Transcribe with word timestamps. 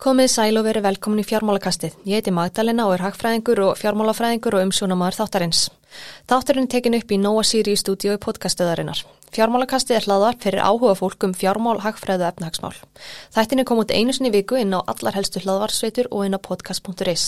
Komið 0.00 0.30
sæl 0.32 0.56
og 0.56 0.64
verið 0.64 0.86
velkomin 0.86 1.20
í 1.20 1.26
fjármálakastið. 1.28 1.98
Ég 2.08 2.22
heiti 2.22 2.32
Magdalena 2.32 2.86
og 2.88 2.94
er 2.94 3.02
hagfræðingur 3.04 3.58
og 3.66 3.74
fjármálafræðingur 3.76 4.54
og 4.56 4.62
umsjónamaður 4.64 5.18
þáttarins. 5.18 5.58
Þáttarinn 6.30 6.68
tekin 6.72 6.94
upp 6.96 7.10
í 7.12 7.18
Nóa 7.20 7.42
Siri 7.44 7.74
í 7.76 7.80
stúdíu 7.80 8.14
í 8.16 8.20
podkastöðarinnar. 8.22 9.02
Fjármálakastið 9.36 9.98
er 9.98 10.06
hlaðvarp 10.08 10.40
fyrir 10.40 10.62
áhuga 10.64 10.94
fólk 10.96 11.26
um 11.28 11.34
fjármál, 11.36 11.82
hagfræðu 11.84 12.24
og 12.24 12.32
efnahagsmál. 12.32 12.78
Þættin 13.36 13.60
er 13.60 13.66
komið 13.68 13.84
út 13.84 13.92
einu 13.98 14.14
sinni 14.16 14.30
viku 14.32 14.56
inn 14.56 14.72
á 14.72 14.80
allar 14.80 15.18
helstu 15.18 15.42
hlaðvarsveitur 15.44 16.08
og 16.08 16.24
inn 16.24 16.38
á 16.38 16.40
podcast.is. 16.40 17.26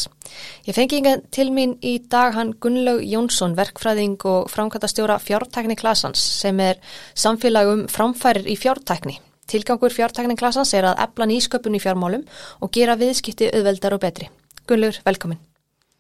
Ég 0.64 0.73
fengi 0.79 1.02
inga 1.02 1.18
til 1.29 1.50
mín 1.52 1.77
í 1.84 1.98
dag 2.09 2.32
hann 2.39 2.54
Gunnlaug 2.57 3.04
Jónsson, 3.04 3.52
verkfræðing 3.59 4.16
og 4.25 4.48
framkvæmtastjóra 4.48 5.20
fjártækni 5.20 5.77
klasans 5.77 6.25
sem 6.41 6.64
er 6.64 6.80
samfélagum 7.12 7.84
framfærir 7.92 8.48
í 8.48 8.56
fjártækni. 8.56 9.19
Tilgangur 9.52 9.92
fjártækninklassans 9.92 10.73
er 10.79 10.88
að 10.88 11.02
epla 11.05 11.29
nýsköpun 11.29 11.77
í 11.77 11.83
fjármálum 11.83 12.24
og 12.61 12.73
gera 12.73 12.97
viðskipti 13.01 13.51
auðveldar 13.52 13.98
og 13.98 14.02
betri. 14.02 14.30
Gunnlaugur, 14.69 15.02
velkomin. 15.06 15.41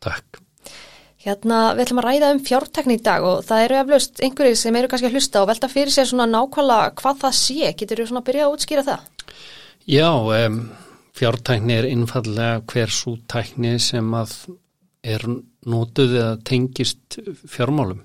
Takk. 0.02 0.40
Hérna, 1.22 1.58
við 1.76 1.84
ætlum 1.84 2.00
að 2.02 2.06
ræða 2.08 2.28
um 2.34 2.40
fjártækni 2.42 2.96
í 2.98 3.02
dag 3.06 3.22
og 3.22 3.44
það 3.46 3.64
eru 3.64 3.76
eflaust 3.78 4.22
einhverjir 4.26 4.56
sem 4.58 4.78
eru 4.78 4.88
kannski 4.90 5.06
að 5.06 5.18
hlusta 5.18 5.42
og 5.42 5.50
velta 5.52 5.68
fyrir 5.70 5.94
sér 5.94 6.08
svona 6.10 6.26
nákvæmlega 6.26 6.94
hvað 6.98 7.20
það 7.20 7.36
sé. 7.38 7.68
Getur 7.78 8.02
þú 8.02 8.06
svona 8.08 8.22
að 8.22 8.28
byrja 8.30 8.46
að 8.46 8.56
útskýra 8.56 8.84
það? 8.88 9.04
Já, 9.92 10.08
um, 10.10 10.56
fjártækni 11.18 11.76
er 11.76 11.88
innfallega 11.92 12.64
hver 12.72 12.94
svo 12.94 13.14
tækni 13.30 13.76
sem 13.82 14.10
að 14.18 14.34
er 15.14 15.26
nótuð 15.66 16.16
eða 16.16 16.34
tengist 16.46 17.20
fjármálum 17.50 18.02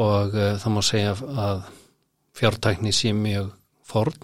og 0.00 0.34
uh, 0.34 0.54
það 0.60 0.72
má 0.74 0.80
segja 0.84 1.12
að 1.14 1.68
fjártækni 2.34 2.92
sé 2.96 3.12
mjög 3.16 3.52
forn. 3.86 4.16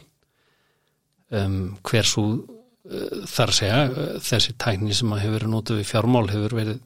Um, 1.31 1.77
hver 1.87 2.09
svo 2.09 2.25
uh, 2.35 3.25
þar 3.31 3.55
segja 3.55 3.83
uh, 3.87 4.15
þessi 4.25 4.57
tækni 4.59 4.97
sem 4.97 5.13
að 5.15 5.25
hefur 5.25 5.37
verið 5.39 5.53
nótið 5.53 5.81
við 5.81 5.91
fjármál 5.93 6.27
hefur 6.33 6.57
verið 6.59 6.81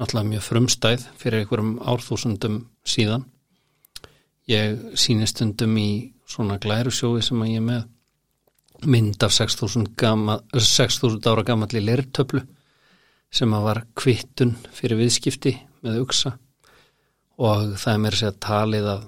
náttúrulega 0.00 0.30
mjög 0.30 0.44
frumstæð 0.46 1.06
fyrir 1.20 1.42
einhverjum 1.42 1.72
árþúsundum 1.92 2.60
síðan. 2.86 3.26
Ég 4.50 4.78
sýnist 4.98 5.42
undum 5.44 5.74
í 5.78 5.90
svona 6.30 6.60
glæru 6.62 6.92
sjói 6.94 7.20
sem 7.24 7.42
að 7.42 7.52
ég 7.56 7.66
með 7.66 7.88
mynd 8.88 9.22
af 9.26 9.34
6.000 9.36 9.90
6 10.56 11.26
ára 11.28 11.44
gammalli 11.44 11.82
lertöflu 11.84 12.40
sem 13.30 13.52
að 13.54 13.66
var 13.66 13.82
kvittun 13.98 14.54
fyrir 14.74 14.98
viðskipti 15.00 15.52
með 15.84 16.00
uksa 16.04 16.32
og 17.40 17.76
það 17.80 17.92
er 17.92 18.00
mér 18.02 18.16
að 18.16 18.22
segja 18.22 18.38
talið 18.46 18.88
að 18.94 19.04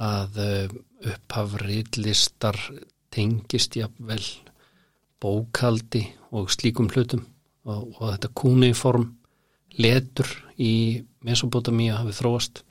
að 0.00 0.38
upphafriðlistar 1.10 2.56
tengist 3.12 3.76
jafnvel 3.76 4.22
bókaldi 5.20 6.06
og 6.32 6.48
slíkum 6.52 6.88
hlutum 6.92 7.26
og, 7.68 7.90
og 7.98 8.04
þetta 8.14 8.30
kúniform 8.40 9.06
letur 9.80 10.30
í 10.58 11.02
Mesopotamíu 11.24 11.94
hafið 11.98 12.16
þróast. 12.20 12.62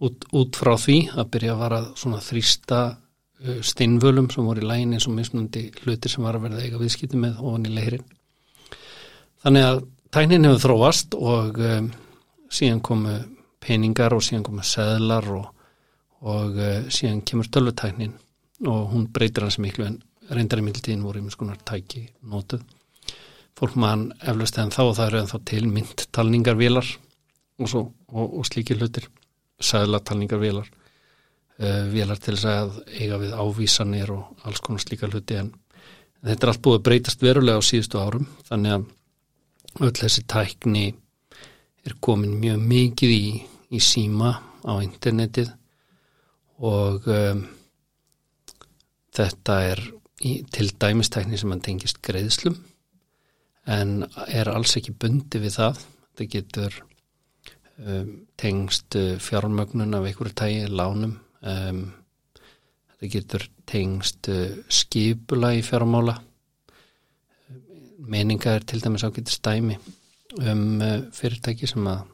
Út, 0.00 0.24
út 0.32 0.56
frá 0.56 0.72
því 0.80 0.98
að 1.12 1.30
byrja 1.34 1.54
að 1.54 1.60
vara 1.60 1.80
svona 1.98 2.22
þrýsta 2.24 2.78
uh, 2.88 3.58
steinvölum 3.60 4.30
sem 4.32 4.46
voru 4.46 4.64
í 4.64 4.68
lægin 4.68 4.94
eins 4.96 5.06
og 5.10 5.16
mismunandi 5.18 5.66
hlutir 5.82 6.12
sem 6.12 6.24
var 6.24 6.38
að 6.38 6.46
verða 6.48 6.64
eiga 6.64 6.80
viðskipti 6.80 7.20
með 7.20 7.42
ofan 7.44 7.68
í 7.68 7.74
leirin 7.74 8.06
þannig 9.44 9.66
að 9.66 9.82
tæknin 10.16 10.48
hefur 10.48 10.62
þróast 10.64 11.16
og 11.20 11.60
um, 11.60 11.90
síðan 12.48 12.80
komu 12.84 13.18
peningar 13.60 14.16
og 14.16 14.24
síðan 14.24 14.46
komu 14.48 14.64
seðlar 14.64 15.28
og 15.36 15.59
og 16.20 16.58
uh, 16.58 16.88
síðan 16.92 17.22
kemur 17.26 17.48
tölvutæknin 17.48 18.16
og 18.68 18.90
hún 18.92 19.06
breytir 19.12 19.46
hans 19.46 19.58
miklu 19.62 19.86
en 19.86 20.00
reyndar 20.30 20.60
í 20.60 20.66
mildtíðin 20.66 21.04
voru 21.04 21.20
einhvers 21.20 21.38
konar 21.40 21.60
tæki 21.66 22.04
nótuð. 22.22 22.62
Fólk 23.56 23.76
mann 23.80 24.10
eflaust 24.20 24.58
en 24.60 24.72
þá 24.72 24.82
og 24.84 24.92
það 24.98 25.06
eru 25.06 25.20
en 25.20 25.30
þá 25.30 25.38
til 25.50 25.64
myndtalningarvélar 25.70 26.90
og, 27.60 27.74
og, 27.74 28.26
og 28.38 28.44
slíkir 28.48 28.78
hlutir, 28.78 29.08
sæðlatalningarvélar, 29.64 30.68
uh, 31.60 31.82
vélar 31.92 32.20
til 32.20 32.36
þess 32.36 32.48
að 32.52 32.78
eiga 33.00 33.20
við 33.20 33.34
ávísanir 33.36 34.14
og 34.14 34.46
alls 34.48 34.62
konar 34.64 34.84
slíkar 34.84 35.12
hluti 35.12 35.40
en 35.40 35.52
þetta 36.20 36.46
er 36.46 36.52
allt 36.52 36.64
búið 36.64 36.80
að 36.80 36.86
breytast 36.88 37.22
verulega 37.24 37.60
á 37.60 37.64
síðustu 37.64 38.00
árum 38.00 38.26
þannig 38.48 38.76
að 38.76 39.86
öll 39.86 39.94
þessi 39.96 40.26
tækni 40.28 40.86
er 41.86 41.96
komin 42.04 42.36
mjög 42.42 42.60
mikið 42.60 43.14
í, 43.14 43.24
í 43.72 43.80
síma 43.80 44.34
á 44.66 44.72
internetið 44.84 45.52
og 46.60 47.06
um, 47.08 47.44
þetta 49.16 49.56
er 49.70 49.82
í, 50.24 50.34
til 50.52 50.68
dæmistækni 50.80 51.38
sem 51.40 51.52
hann 51.52 51.62
tengist 51.64 52.00
greiðslum 52.04 52.58
en 53.70 54.04
er 54.28 54.50
alls 54.52 54.76
ekki 54.78 54.94
bundi 54.96 55.40
við 55.40 55.56
það. 55.58 55.80
Þetta 56.10 56.26
getur 56.34 56.76
um, 57.84 58.10
tengst 58.40 58.98
uh, 58.98 59.14
fjármögnun 59.22 59.96
af 59.96 60.08
einhverju 60.08 60.36
tægi, 60.36 60.66
lánum 60.68 61.16
um, 61.40 61.84
þetta 62.92 63.12
getur 63.14 63.46
tengst 63.70 64.30
uh, 64.32 64.58
skipula 64.68 65.54
í 65.56 65.64
fjármála. 65.64 66.18
Meninga 68.10 68.56
er 68.56 68.66
til 68.66 68.82
dæmis 68.82 69.04
ágætið 69.06 69.36
stæmi 69.36 69.78
um 70.40 70.66
uh, 70.82 70.98
fyrirtæki 71.14 71.68
sem 71.68 71.88
að 71.88 72.04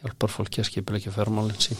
hjálpar 0.00 0.32
fólki 0.32 0.60
að 0.62 0.70
skipula 0.70 1.00
ekki 1.00 1.12
fjármálinn 1.14 1.62
sín 1.62 1.78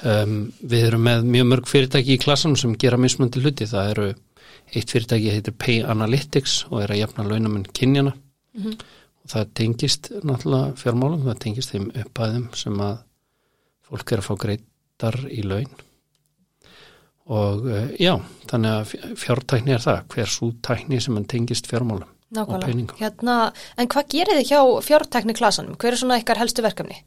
Um, 0.00 0.52
við 0.64 0.86
erum 0.86 1.02
með 1.04 1.26
mjög 1.28 1.46
mörg 1.50 1.66
fyrirtæki 1.68 2.14
í 2.14 2.20
klassanum 2.22 2.56
sem 2.56 2.72
gera 2.80 2.96
mismöndi 2.96 3.42
hluti. 3.42 3.66
Það 3.68 3.90
eru 3.90 4.06
eitt 4.74 4.92
fyrirtæki 4.92 5.34
heitir 5.34 5.56
Pay 5.58 5.82
Analytics 5.84 6.64
og 6.70 6.84
er 6.84 6.94
að 6.94 7.02
jafna 7.02 7.26
launamenn 7.26 7.66
kynjana 7.76 8.14
mm 8.14 8.62
-hmm. 8.62 8.74
og 9.24 9.30
það 9.34 9.52
tengist 9.54 10.10
náttúrulega 10.22 10.74
fjármálum, 10.82 11.24
það 11.26 11.38
tengist 11.44 11.70
þeim 11.74 11.90
uppæðum 12.04 12.48
sem 12.54 12.80
að 12.80 12.98
fólk 13.88 14.12
er 14.12 14.18
að 14.18 14.28
fá 14.28 14.34
greitar 14.44 15.16
í 15.30 15.42
laun 15.42 15.72
og 17.30 17.66
uh, 17.66 17.90
já, 17.98 18.20
þannig 18.50 18.70
að 18.70 19.16
fjártækni 19.16 19.72
er 19.72 19.82
það, 19.82 20.00
hver 20.08 20.26
svo 20.26 20.52
tækni 20.62 21.00
sem 21.00 21.24
tengist 21.24 21.66
fjármálum 21.66 22.08
Nákvæmlega. 22.30 22.56
og 22.56 22.64
peningum. 22.64 22.96
Hérna, 22.98 23.52
en 23.76 23.88
hvað 23.88 24.08
gerir 24.08 24.38
þið 24.38 24.50
hjá 24.50 24.82
fjártækni 24.82 25.34
klassanum? 25.34 25.76
Hver 25.76 25.92
er 25.92 25.98
svona 25.98 26.18
ykkar 26.18 26.38
helstu 26.38 26.62
verkefni? 26.62 26.98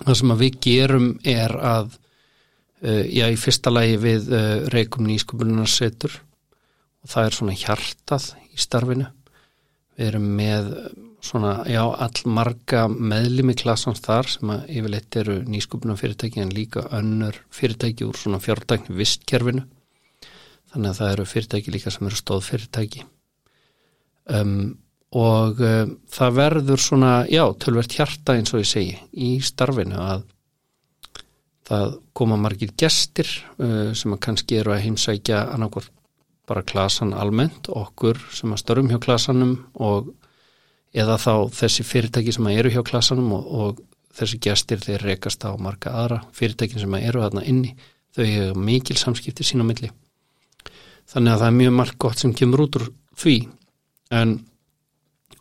Það 0.00 0.18
sem 0.18 0.34
við 0.40 0.58
gerum 0.64 1.08
er 1.28 1.54
að, 1.56 1.96
uh, 2.82 3.04
já, 3.06 3.26
í 3.28 3.38
fyrsta 3.38 3.72
lagi 3.72 3.98
við 4.02 4.32
uh, 4.32 4.44
reikum 4.72 5.06
nýsköpunarsetur 5.10 6.18
og 7.02 7.12
það 7.12 7.28
er 7.28 7.38
svona 7.38 7.56
hjartað 7.58 8.28
í 8.52 8.60
starfinu. 8.62 9.08
Við 9.98 10.08
erum 10.08 10.28
með 10.38 10.70
svona, 11.22 11.52
já, 11.70 11.82
all 11.84 12.32
marga 12.34 12.86
meðlimi 12.90 13.54
klassans 13.58 14.02
þar 14.02 14.30
sem 14.30 14.52
að 14.54 14.70
yfirleitt 14.74 15.18
eru 15.20 15.38
nýsköpunarfyrirtæki 15.46 16.42
en 16.42 16.54
líka 16.54 16.86
önnur 16.94 17.38
fyrirtæki 17.54 18.08
úr 18.08 18.18
svona 18.18 18.40
fjártækni 18.42 18.96
vistkerfinu. 18.98 19.66
Þannig 20.72 20.90
að 20.90 21.00
það 21.00 21.12
eru 21.14 21.28
fyrirtæki 21.28 21.74
líka 21.74 21.92
sem 21.92 22.08
eru 22.08 22.18
stóðfyrirtæki. 22.18 23.04
Um, 24.32 24.54
og 25.12 25.60
uh, 25.60 25.86
það 26.12 26.36
verður 26.38 26.80
svona, 26.80 27.14
já, 27.28 27.44
tölvert 27.60 27.96
hjarta 27.96 28.36
eins 28.38 28.54
og 28.54 28.62
ég 28.62 28.70
segi 28.70 28.94
í 29.12 29.34
starfinu 29.44 29.98
að 30.00 30.24
það 31.68 31.98
koma 32.16 32.38
margir 32.40 32.72
gestir 32.78 33.28
uh, 33.58 33.92
sem 33.96 34.14
að 34.14 34.22
kannski 34.26 34.60
eru 34.60 34.74
að 34.74 34.86
heimsækja 34.86 35.44
annarkort 35.52 35.92
bara 36.48 36.64
klasan 36.66 37.12
almennt, 37.14 37.68
okkur 37.70 38.18
sem 38.34 38.50
að 38.52 38.60
störum 38.64 38.90
hjá 38.90 38.98
klasanum 39.02 39.54
og 39.78 40.10
eða 40.92 41.16
þá 41.20 41.34
þessi 41.54 41.84
fyrirtæki 41.86 42.34
sem 42.34 42.48
að 42.50 42.58
eru 42.60 42.72
hjá 42.74 42.82
klasanum 42.84 43.30
og, 43.36 43.46
og 43.46 43.82
þessi 44.16 44.40
gestir 44.44 44.82
þeir 44.82 45.06
rekast 45.06 45.44
á 45.48 45.52
marga 45.56 45.94
aðra 46.02 46.20
fyrirtækin 46.36 46.82
sem 46.82 46.96
að 46.96 47.06
eru 47.08 47.22
aðna 47.24 47.44
inni, 47.48 47.76
þau 48.12 48.24
hefur 48.26 48.64
mikil 48.66 48.98
samskipti 49.00 49.46
sín 49.46 49.64
á 49.64 49.66
milli. 49.68 49.92
Þannig 51.12 51.32
að 51.32 51.42
það 51.42 51.48
er 51.48 51.58
mjög 51.60 51.76
margt 51.78 51.98
gott 52.00 52.20
sem 52.20 52.34
kemur 52.36 52.64
út 52.66 52.78
úr 52.80 52.88
því. 53.18 53.36
En 54.12 54.34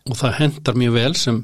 og 0.10 0.18
það 0.18 0.38
hendar 0.40 0.80
mjög 0.80 0.96
vel 0.98 1.14
sem 1.20 1.42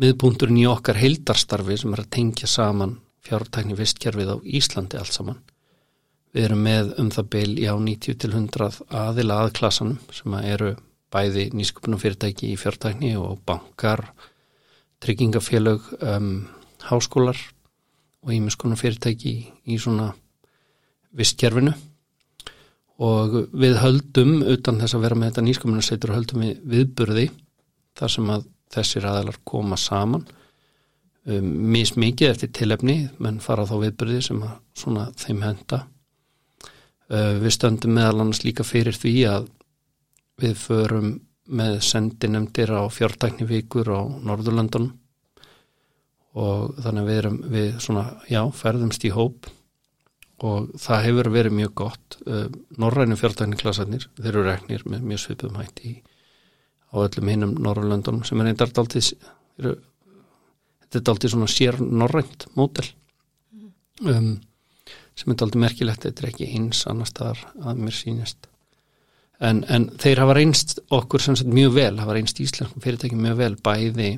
miðbúndurinn 0.00 0.60
í 0.62 0.66
okkar 0.68 1.00
heildarstarfi 1.00 1.78
sem 1.80 1.94
er 1.94 2.04
að 2.04 2.12
tengja 2.16 2.48
saman 2.50 2.98
fjártækni 3.26 3.76
vistkerfið 3.78 4.32
á 4.32 4.36
Íslandi 4.44 4.98
allt 5.00 5.14
saman. 5.14 5.40
Við 6.30 6.46
erum 6.46 6.62
með 6.64 6.92
um 7.02 7.10
það 7.10 7.30
byl 7.34 7.50
já 7.58 7.72
90 7.74 8.20
til 8.22 8.30
100 8.30 8.80
aðila 9.00 9.40
aðklasanum 9.44 9.98
sem 10.14 10.36
eru 10.40 10.74
bæði 11.10 11.48
nýsköpunum 11.58 12.00
fyrirtæki 12.00 12.52
í 12.52 12.58
fjártækni 12.60 13.16
og 13.18 13.40
bankar, 13.46 14.04
tryggingafélög, 15.02 15.88
um, 16.06 16.46
háskólar 16.86 17.38
og 18.22 18.34
ímiskonum 18.36 18.78
fyrirtæki 18.78 19.34
í, 19.66 19.78
svona 19.80 20.12
vistkerfinu 21.16 21.74
og 23.00 23.36
við 23.56 23.78
höldum 23.80 24.44
utan 24.44 24.78
þess 24.78 24.94
að 24.94 25.06
vera 25.06 25.18
með 25.18 25.32
þetta 25.32 25.46
nýsköpunarseitur 25.48 26.14
höldum 26.14 26.44
við 26.44 26.60
viðburði 26.74 27.26
þar 27.98 28.14
sem 28.14 28.32
að 28.34 28.46
þessir 28.70 29.06
aðalar 29.10 29.40
koma 29.48 29.78
saman. 29.80 30.26
Um, 31.28 31.48
mismikið 31.74 32.30
eftir 32.32 32.52
tilefni 32.56 33.02
menn 33.20 33.42
fara 33.44 33.66
þá 33.68 33.74
viðbyrði 33.82 34.20
sem 34.24 34.38
að 34.46 34.54
svona 34.80 35.10
þeim 35.20 35.42
henda 35.44 35.82
uh, 37.12 37.34
við 37.42 37.52
stöndum 37.52 37.92
meðal 37.98 38.22
annars 38.22 38.40
líka 38.46 38.64
fyrir 38.64 38.96
því 38.96 39.12
að 39.28 39.50
við 40.40 40.56
förum 40.62 41.10
með 41.50 41.76
sendinemdir 41.84 42.72
á 42.72 42.88
fjártæknivíkur 42.88 43.90
á 43.92 44.00
Norðurlandunum 44.24 44.94
og 46.40 46.76
þannig 46.80 47.08
við 47.10 47.18
erum 47.20 47.38
við 47.50 47.70
svona, 47.82 48.04
já, 48.30 48.40
ferðumst 48.54 49.04
í 49.04 49.10
hóp. 49.10 49.48
Og 50.46 50.70
það 50.80 51.02
hefur 51.08 51.28
verið 51.34 51.56
mjög 51.58 51.72
gott. 51.82 52.16
Norrænu 52.80 53.18
fjártækniklasarnir, 53.18 54.06
þeir 54.14 54.30
eru 54.30 54.44
reknir 54.46 54.86
með 54.88 55.02
mjög 55.10 55.20
svipum 55.24 55.58
hætti 55.58 55.96
á 56.90 56.96
öllum 57.00 57.32
hinnum 57.32 57.56
Norrlöndunum 57.62 58.26
sem 58.26 58.40
er 58.42 58.52
eindar 58.52 58.72
daldið 58.74 59.12
eru, 59.60 59.74
þetta 60.84 61.00
er 61.00 61.06
daldið 61.10 61.34
svona 61.34 61.50
sér 61.50 61.80
norrænt 61.80 62.46
mótel 62.58 62.86
um, 64.04 64.32
sem 65.14 65.32
er 65.32 65.40
daldið 65.42 65.64
merkilegt 65.66 66.06
þetta 66.06 66.24
er 66.24 66.32
ekki 66.32 66.50
eins 66.56 66.86
annar 66.90 67.10
staðar 67.10 67.44
að 67.62 67.84
mér 67.84 67.96
sínist 67.96 68.50
en, 69.40 69.62
en 69.68 69.90
þeir 70.00 70.24
hafa 70.24 70.36
reynst 70.36 70.80
okkur 70.92 71.22
sem 71.22 71.38
sagt 71.38 71.52
mjög 71.54 71.76
vel 71.78 71.94
hafa 72.02 72.16
reynst 72.16 72.42
íslenskum 72.42 72.82
fyrirtæki 72.84 73.18
mjög 73.18 73.40
vel 73.44 73.54
bæði 73.64 74.10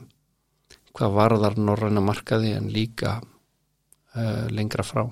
hvað 0.97 1.17
varðar 1.17 1.59
norræna 1.59 2.03
markaði 2.05 2.53
en 2.57 2.69
líka 2.73 3.17
uh, 3.21 4.47
lengra 4.53 4.85
frá. 4.87 5.07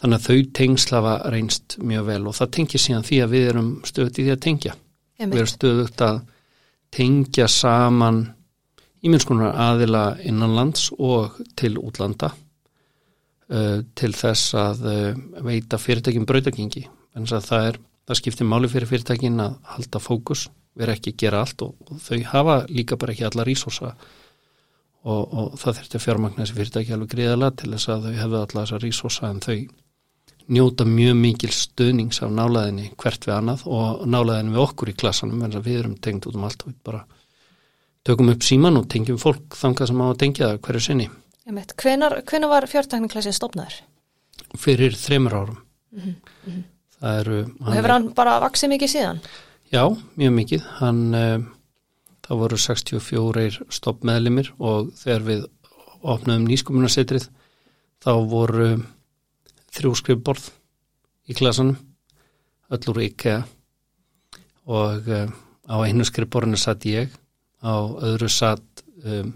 Þannig 0.00 0.16
að 0.16 0.26
þau 0.26 0.52
tengslafa 0.56 1.14
reynst 1.32 1.76
mjög 1.84 2.06
vel 2.08 2.20
og 2.30 2.36
það 2.38 2.52
tengir 2.56 2.82
síðan 2.82 3.06
því 3.06 3.22
að 3.24 3.34
við 3.34 3.48
erum 3.52 3.70
stöðut 3.86 4.18
í 4.18 4.26
því 4.26 4.34
að 4.34 4.44
tengja. 4.46 4.76
Einmitt. 5.20 5.34
Við 5.34 5.42
erum 5.42 5.52
stöðut 5.52 6.04
að 6.06 6.20
tengja 6.94 7.46
saman 7.50 8.22
ímyndskunar 9.06 9.56
aðila 9.56 10.04
innanlands 10.26 10.90
og 10.98 11.38
til 11.58 11.76
útlanda 11.80 12.32
uh, 12.34 13.80
til 13.96 14.12
þess 14.16 14.54
að 14.58 14.86
uh, 14.90 15.20
veita 15.46 15.80
fyrirtækjum 15.80 16.28
brautagengi. 16.28 16.86
Þannig 17.14 17.36
að 17.36 17.48
það, 17.48 17.68
er, 17.70 17.80
það 18.08 18.20
skiptir 18.20 18.50
máli 18.50 18.70
fyrir 18.70 18.90
fyrirtækin 18.90 19.42
að 19.42 19.58
halda 19.74 20.02
fókus, 20.02 20.48
vera 20.78 20.94
ekki 20.96 21.14
að 21.14 21.20
gera 21.24 21.44
allt 21.44 21.64
og, 21.66 21.76
og 21.88 22.02
þau 22.04 22.18
hafa 22.30 22.56
líka 22.70 22.98
bara 23.00 23.14
ekki 23.14 23.26
alla 23.26 23.46
rísorsa 23.46 23.94
og, 25.00 25.22
og 25.24 25.56
það 25.58 25.80
þurfti 25.80 25.98
að 25.98 26.04
fjármagna 26.04 26.44
þessi 26.44 26.58
fyrirtæki 26.58 26.94
alveg 26.94 27.14
greiðala 27.14 27.50
til 27.56 27.72
þess 27.72 27.90
að 27.90 28.06
þau 28.06 28.18
hefðu 28.20 28.40
alla 28.40 28.64
þessa 28.64 28.80
rísosa 28.84 29.30
en 29.30 29.42
þau 29.44 29.56
njóta 30.50 30.84
mjög 30.88 31.16
mikil 31.18 31.52
stöðnings 31.54 32.20
af 32.24 32.32
nálaðinni 32.34 32.90
hvert 33.00 33.26
við 33.26 33.34
annað 33.36 33.64
og 33.70 34.02
nálaðinni 34.10 34.54
við 34.56 34.64
okkur 34.64 34.92
í 34.92 34.96
klassanum 35.02 35.44
en 35.46 35.56
við 35.58 35.78
erum 35.82 35.96
tengt 36.02 36.26
út 36.26 36.38
um 36.38 36.46
allt 36.48 36.64
og 36.64 36.72
við 36.72 36.80
bara 36.90 37.04
tökum 38.06 38.32
upp 38.32 38.46
síman 38.46 38.80
og 38.80 38.88
tengjum 38.90 39.20
fólk 39.20 39.56
þangað 39.60 39.92
sem 39.92 40.02
á 40.02 40.06
að 40.08 40.18
tengja 40.24 40.48
það 40.48 40.60
hverju 40.66 40.82
sinni. 40.86 41.08
Hvenar, 41.82 42.18
var 42.50 42.66
fjártækniklassin 42.70 43.36
stopnaður? 43.36 43.78
Fyrir 44.58 44.94
þreymur 44.96 45.36
árum. 45.36 45.62
Mm 45.90 46.02
-hmm. 46.10 46.66
Það 47.00 47.20
eru... 47.20 47.38
Og 47.60 47.72
hefur 47.74 47.94
hann 47.94 48.12
bara 48.14 48.40
vaksið 48.40 48.68
mikið 48.74 48.92
síðan? 48.94 49.20
Já, 49.72 49.84
mjög 50.16 50.32
mikið. 50.32 50.68
Hann... 50.80 51.02
Uh, 51.14 51.48
það 52.30 52.42
voru 52.44 52.60
64 52.62 53.64
stoppmeðlimir 53.74 54.52
og 54.62 54.92
þegar 55.00 55.24
við 55.26 55.46
opnaðum 56.00 56.46
nýskumunarsetrið 56.46 57.26
þá 58.00 58.12
voru 58.30 58.68
þrjú 59.76 59.94
skrifborð 60.00 60.50
í 61.30 61.36
klasanum 61.38 61.78
öll 62.70 62.92
úr 62.92 63.02
IKEA. 63.06 63.40
Og 64.70 65.08
um, 65.10 65.32
á 65.70 65.76
einu 65.86 66.06
skrifborðinu 66.06 66.58
satt 66.60 66.86
ég 66.90 67.10
á 67.62 67.74
öðru 67.78 68.28
satt 68.32 68.84
um, 69.04 69.32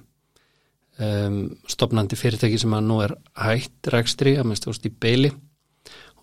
um, 0.98 1.38
stopnandi 1.70 2.19
fyrirtæki 2.19 2.58
sem 2.60 2.75
að 2.75 2.86
nú 2.88 3.00
er 3.04 3.16
hætt 3.38 3.90
rekstri 3.94 4.36
að 4.38 4.48
minnst 4.50 4.69
ást 4.70 4.88
í 4.88 4.92
beili 4.92 5.32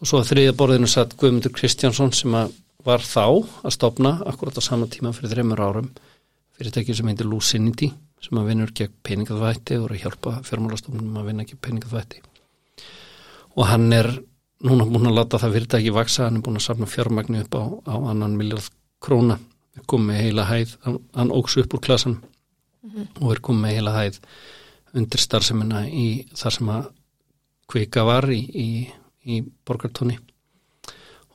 og 0.01 0.09
svo 0.09 0.21
að 0.21 0.31
þriðja 0.31 0.57
borðinu 0.57 0.89
satt 0.89 1.15
Guðmundur 1.19 1.53
Kristjánsson 1.55 2.13
sem 2.15 2.35
að 2.37 2.55
var 2.85 3.03
þá 3.05 3.25
að 3.61 3.75
stopna 3.75 4.15
akkurat 4.25 4.57
á 4.57 4.61
sama 4.65 4.87
tíma 4.89 5.13
fyrir 5.13 5.35
þreymur 5.35 5.61
árum 5.61 5.91
fyrirtæki 6.57 6.95
sem 6.97 7.11
heitir 7.11 7.29
Lucinity 7.29 7.91
sem 8.21 8.41
að 8.41 8.51
vinnur 8.51 8.73
gegn 8.77 8.97
peningaðvætti 9.05 9.77
og 9.77 9.87
er 9.87 9.95
að 9.95 10.03
hjálpa 10.05 10.35
fjármálastofnum 10.47 11.21
að 11.21 11.29
vinna 11.29 11.45
gegn 11.45 11.61
peningaðvætti 11.61 12.23
og 13.55 13.67
hann 13.67 13.91
er 13.93 14.09
núna 14.61 14.85
búin 14.85 15.09
að 15.09 15.17
láta 15.17 15.39
það 15.41 15.55
fyrirtæki 15.57 15.93
vaksa, 15.95 16.27
hann 16.27 16.39
er 16.39 16.45
búin 16.45 16.59
að 16.59 16.67
safna 16.67 16.89
fjármagnu 16.89 17.41
upp 17.43 17.57
á, 17.57 17.63
á 17.91 17.95
annan 18.11 18.37
miljard 18.37 18.69
króna. 19.01 19.39
Er 19.77 19.85
komið 19.87 20.19
heila 20.25 20.45
hæð, 20.49 20.75
hann 21.15 21.31
óks 21.31 21.57
upp 21.61 21.73
úr 21.73 21.81
klasan 21.81 22.17
mm 22.19 22.89
-hmm. 22.89 23.07
og 23.21 23.31
er 23.31 23.39
komið 23.39 23.75
heila 23.75 23.91
hæð 23.91 24.19
undir 24.93 25.19
starfseminna 25.19 25.87
í 25.87 26.27
þar 26.35 26.53
sem 26.53 26.69
að 26.69 26.91
kvika 27.67 28.03
var 28.03 28.27
í, 28.29 28.41
í, 28.53 28.91
í 29.25 29.43
borgartóni 29.65 30.19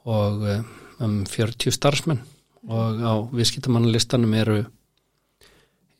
og 0.04 0.44
um 1.00 1.24
40 1.24 1.72
starfsmenn. 1.72 2.20
Og 2.68 3.00
á 3.00 3.14
viðskiptamannalistanum 3.32 4.34
eru 4.34 4.64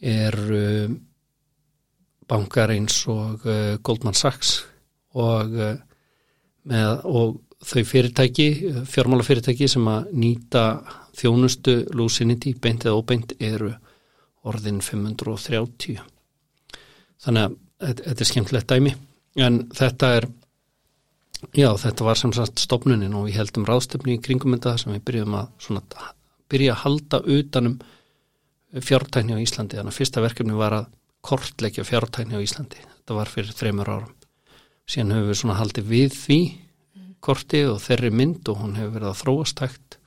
eru 0.00 0.96
bankar 2.28 2.72
eins 2.74 2.98
og 3.08 3.46
uh, 3.46 3.76
Goldman 3.82 4.16
Sachs 4.18 4.64
og, 5.14 5.54
uh, 5.54 5.76
með, 6.70 7.04
og 7.04 7.36
þau 7.66 7.82
fyrirtæki, 7.88 8.48
fjármálafyrirtæki 8.90 9.68
sem 9.70 9.86
að 9.90 10.10
nýta 10.18 10.64
þjónustu 11.16 11.78
Lucinity, 11.96 12.52
beint 12.60 12.84
eða 12.84 12.98
óbeint 13.00 13.32
eru 13.40 13.72
orðin 14.46 14.82
530 14.84 16.02
þannig 17.24 17.46
að 17.46 18.02
þetta 18.04 18.22
er 18.22 18.30
skemmtilegt 18.30 18.72
dæmi. 18.72 18.92
En 19.42 19.58
þetta 19.76 20.12
er 20.18 20.28
já 21.56 21.68
þetta 21.80 22.06
var 22.06 22.20
sem 22.20 22.32
sagt 22.36 22.62
stopnunin 22.62 23.16
og 23.16 23.26
við 23.28 23.40
heldum 23.40 23.66
ráðstöfni 23.68 24.16
í 24.16 24.22
kringum 24.22 24.56
þetta 24.56 24.76
sem 24.80 24.94
við 24.94 25.04
byrjum 25.10 25.36
að 25.40 25.50
svona, 25.66 25.82
byrja 26.52 26.76
að 26.76 26.82
halda 26.84 27.22
utanum 27.36 27.78
fjártækni 28.76 29.36
á 29.36 29.42
Íslandi. 29.42 29.80
Þannig 29.80 29.92
að 29.92 29.98
fyrsta 30.00 30.24
verkefni 30.24 30.56
var 30.56 30.80
að 30.80 30.92
kortleggja 31.26 31.86
fjártækni 31.86 32.38
á 32.38 32.44
Íslandi. 32.44 32.80
Þetta 33.00 33.18
var 33.18 33.32
fyrir 33.32 33.56
þreymur 33.56 33.92
árum 33.92 34.15
síðan 34.86 35.16
hefur 35.16 35.30
við 35.30 35.40
svona 35.40 35.58
haldið 35.60 35.90
við 35.90 36.14
því 36.14 36.40
korti 37.26 37.62
og 37.66 37.80
þeirri 37.82 38.12
mynd 38.14 38.50
og 38.52 38.60
hún 38.62 38.76
hefur 38.78 38.94
verið 38.98 39.10
að 39.10 39.20
þróast 39.22 39.62
hægt. 39.64 39.98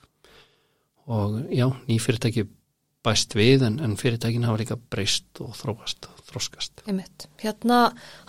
Og 1.10 1.36
já, 1.52 1.66
ný 1.88 1.98
fyrirtæki 2.00 2.46
bæst 3.04 3.34
við 3.36 3.66
en, 3.66 3.80
en 3.82 3.96
fyrirtækin 4.00 4.46
hafa 4.46 4.60
líka 4.62 4.78
breyst 4.92 5.40
og 5.42 5.54
þróast 5.58 6.08
og 6.30 6.34
þróskast. 6.34 6.82
Einmitt. 6.86 7.26
Hérna, 7.42 7.80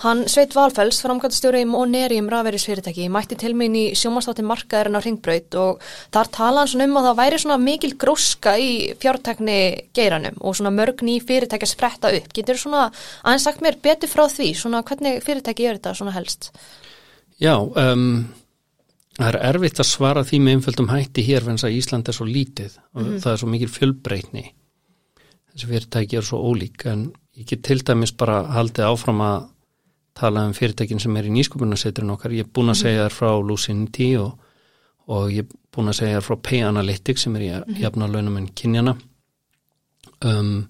hann 0.03 0.23
Sveit 0.31 0.55
Valfells, 0.57 1.01
framkvæmstjóri 1.05 1.61
í 1.63 1.69
Monerium 1.69 2.29
rafverðisfyrirtæki, 2.31 3.07
mætti 3.13 3.37
til 3.39 3.53
mín 3.57 3.77
í 3.77 3.83
sjómastátti 3.97 4.45
markaðurinn 4.47 4.97
á 4.97 5.01
Ringbraut 5.05 5.57
og 5.61 5.85
þar 6.13 6.31
tala 6.33 6.63
hann 6.63 6.71
svona 6.73 6.89
um 6.89 6.99
að 7.01 7.07
það 7.09 7.21
væri 7.21 7.41
svona 7.43 7.59
mikil 7.61 7.93
gróska 8.01 8.57
í 8.57 8.71
fjártækni 9.01 9.59
geiranum 9.95 10.41
og 10.41 10.57
svona 10.57 10.73
mörg 10.75 11.05
ný 11.05 11.19
fyrirtæki 11.23 11.67
að 11.67 11.73
spretta 11.75 12.13
upp. 12.17 12.29
Getur 12.33 12.59
svona 12.59 12.89
aðeins 13.23 13.47
sagt 13.47 13.63
mér 13.65 13.79
betur 13.83 14.11
frá 14.11 14.27
því, 14.31 14.53
svona 14.57 14.83
hvernig 14.83 15.21
fyrirtæki 15.25 15.69
er 15.69 15.79
þetta 15.79 15.97
svona 16.01 16.15
helst? 16.17 16.51
Já, 17.41 17.55
um, 17.57 18.25
það 19.17 19.29
er 19.31 19.39
erfitt 19.51 19.81
að 19.81 19.89
svara 19.89 20.23
því 20.27 20.39
með 20.41 20.57
einföldum 20.57 20.91
hætti 20.91 21.23
hér 21.25 21.45
fennst 21.45 21.67
að 21.67 21.77
Ísland 21.77 22.09
er 22.09 22.17
svo 22.17 22.27
lítið 22.27 22.77
og 22.77 23.01
mm 23.01 23.07
-hmm. 23.07 23.21
það 23.23 23.31
er 23.31 23.39
svo 23.41 23.47
mikil 23.47 23.71
fjölbreytni 23.71 24.45
þessi 25.51 25.67
fyrirtæki 25.67 26.17
er 26.17 26.25
svo 26.25 26.39
ólík 26.39 26.85
en 26.91 27.11
ég 27.37 27.47
get 27.47 27.63
til 27.63 27.81
dæmis 27.85 28.13
bara 28.17 28.41
haldið 28.55 28.87
áfram 28.89 29.21
að 29.25 29.49
tala 30.17 30.45
um 30.47 30.55
fyrirtækin 30.55 30.99
sem 30.99 31.15
er 31.17 31.29
í 31.29 31.33
nýsköpunarseturinn 31.35 32.13
okkar. 32.15 32.35
Ég 32.35 32.45
er 32.45 32.51
búin 32.51 32.71
að 32.71 32.77
mhm. 32.77 32.81
segja 32.83 33.05
þér 33.05 33.15
frá 33.15 33.31
Lucinity 33.47 34.09
og, 34.19 34.33
og 35.07 35.31
ég 35.31 35.45
er 35.45 35.59
búin 35.71 35.91
að 35.91 35.99
segja 36.01 36.19
þér 36.19 36.27
frá 36.27 36.41
Pay 36.49 36.63
Analytics 36.67 37.27
sem 37.27 37.35
er 37.35 37.45
í 37.45 37.51
mm 37.51 37.63
-hmm. 37.63 37.81
jafna 37.81 38.07
launum 38.07 38.37
en 38.37 38.47
kynjana 38.47 38.97
um, 40.25 40.67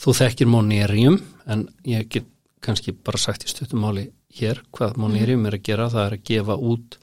þú 0.00 0.16
þekkir 0.20 0.46
Monerium 0.46 1.20
en 1.46 1.68
ég 1.84 2.08
get 2.08 2.26
kannski 2.60 2.92
bara 2.92 3.18
sagt 3.18 3.44
í 3.44 3.48
stuttumáli 3.48 4.10
hér 4.36 4.62
hvað 4.72 4.96
Monerium 4.96 5.46
er 5.46 5.54
að 5.54 5.62
gera. 5.62 5.90
Það 5.90 6.06
er 6.06 6.12
að 6.12 6.24
gefa 6.24 6.56
út 6.56 6.98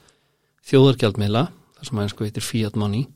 þjóðargjaldmiðla 0.67 1.47
þar 1.77 1.85
sem 1.85 1.97
aðeins 1.97 2.11
sko 2.15 2.27
heitir 2.27 2.43
Fiat 2.43 2.75
Money 2.75 3.07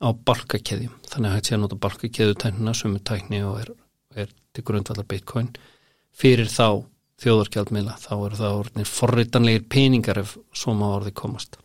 á 0.00 0.08
barkakeðjum 0.12 0.94
þannig 1.10 1.30
að 1.30 1.34
hægt 1.36 1.48
sé 1.48 1.54
að 1.54 1.62
nota 1.64 1.76
barkakeðju 1.76 2.36
tæknina 2.40 2.74
sumu 2.74 3.00
tækni 3.04 3.42
og 3.44 3.60
er, 3.60 3.72
er 4.16 4.30
til 4.54 4.64
grundvallar 4.66 5.06
bitcoin. 5.08 5.50
Fyrir 6.16 6.50
þá 6.50 6.82
þjóðarkjaldmiðla 7.20 7.96
þá 8.00 8.12
eru 8.14 8.38
það 8.38 8.60
orðinir 8.60 8.88
forritanlegir 8.88 9.66
peningar 9.70 10.22
ef 10.22 10.36
svo 10.56 10.74
má 10.76 10.86
orði 10.94 11.12
komast. 11.16 11.58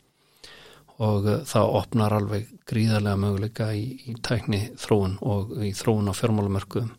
Og 0.96 1.28
uh, 1.28 1.40
það 1.48 1.72
opnar 1.80 2.16
alveg 2.16 2.52
gríðarlega 2.68 3.20
möguleika 3.20 3.72
í, 3.76 3.88
í 4.08 4.16
tækni 4.24 4.62
þróun 4.80 5.18
og 5.24 5.58
í 5.66 5.74
þróun 5.76 6.12
á 6.12 6.14
fjármálamörkuðum. 6.16 6.94